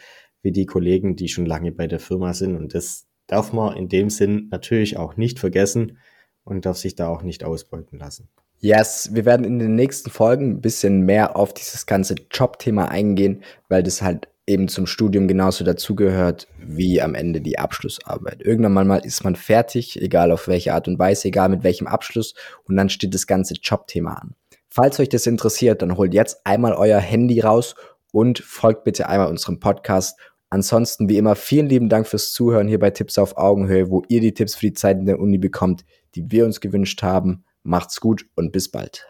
wie 0.41 0.51
die 0.51 0.65
Kollegen, 0.65 1.15
die 1.15 1.27
schon 1.27 1.45
lange 1.45 1.71
bei 1.71 1.87
der 1.87 1.99
Firma 1.99 2.33
sind. 2.33 2.55
Und 2.55 2.73
das 2.73 3.08
darf 3.29 3.53
man 3.53 3.77
in 3.77 3.87
dem 3.87 4.09
Sinn 4.09 4.47
natürlich 4.51 4.97
auch 4.97 5.15
nicht 5.15 5.39
vergessen 5.39 5.97
und 6.43 6.65
darf 6.65 6.77
sich 6.77 6.95
da 6.95 7.07
auch 7.07 7.21
nicht 7.21 7.43
ausbeuten 7.43 7.99
lassen. 7.99 8.29
Yes, 8.59 9.11
wir 9.13 9.23
werden 9.23 9.45
in 9.45 9.59
den 9.59 9.75
nächsten 9.75 10.09
Folgen 10.09 10.51
ein 10.51 10.61
bisschen 10.61 11.01
mehr 11.01 11.37
auf 11.37 11.53
dieses 11.53 11.85
ganze 11.85 12.15
Job-Thema 12.29 12.89
eingehen, 12.89 13.43
weil 13.69 13.83
das 13.83 14.01
halt 14.01 14.27
eben 14.47 14.67
zum 14.67 14.87
Studium 14.87 15.27
genauso 15.27 15.63
dazugehört 15.63 16.47
wie 16.57 17.01
am 17.01 17.15
Ende 17.15 17.39
die 17.39 17.59
Abschlussarbeit. 17.59 18.41
Irgendwann 18.41 18.87
mal 18.87 19.05
ist 19.05 19.23
man 19.23 19.35
fertig, 19.35 20.01
egal 20.01 20.31
auf 20.31 20.47
welche 20.47 20.73
Art 20.73 20.87
und 20.87 20.99
Weise, 20.99 21.27
egal 21.27 21.49
mit 21.49 21.63
welchem 21.63 21.87
Abschluss, 21.87 22.33
und 22.65 22.75
dann 22.75 22.89
steht 22.89 23.13
das 23.13 23.27
ganze 23.27 23.53
Job-Thema 23.53 24.13
an. 24.15 24.35
Falls 24.67 24.99
euch 24.99 25.09
das 25.09 25.27
interessiert, 25.27 25.81
dann 25.81 25.95
holt 25.95 26.13
jetzt 26.13 26.45
einmal 26.45 26.73
euer 26.73 26.99
Handy 26.99 27.39
raus 27.39 27.75
und 28.11 28.39
folgt 28.39 28.83
bitte 28.83 29.07
einmal 29.07 29.29
unserem 29.29 29.59
Podcast 29.59 30.19
Ansonsten 30.49 31.09
wie 31.09 31.17
immer 31.17 31.35
vielen 31.35 31.69
lieben 31.69 31.89
Dank 31.89 32.07
fürs 32.07 32.31
Zuhören 32.31 32.67
hier 32.67 32.79
bei 32.79 32.89
Tipps 32.89 33.17
auf 33.17 33.37
Augenhöhe, 33.37 33.89
wo 33.89 34.03
ihr 34.07 34.21
die 34.21 34.33
Tipps 34.33 34.55
für 34.55 34.67
die 34.67 34.73
Zeit 34.73 34.97
in 34.97 35.05
der 35.05 35.19
Uni 35.19 35.37
bekommt, 35.37 35.85
die 36.15 36.31
wir 36.31 36.45
uns 36.45 36.59
gewünscht 36.59 37.03
haben. 37.03 37.43
Macht's 37.63 37.99
gut 37.99 38.25
und 38.35 38.51
bis 38.51 38.71
bald. 38.71 39.09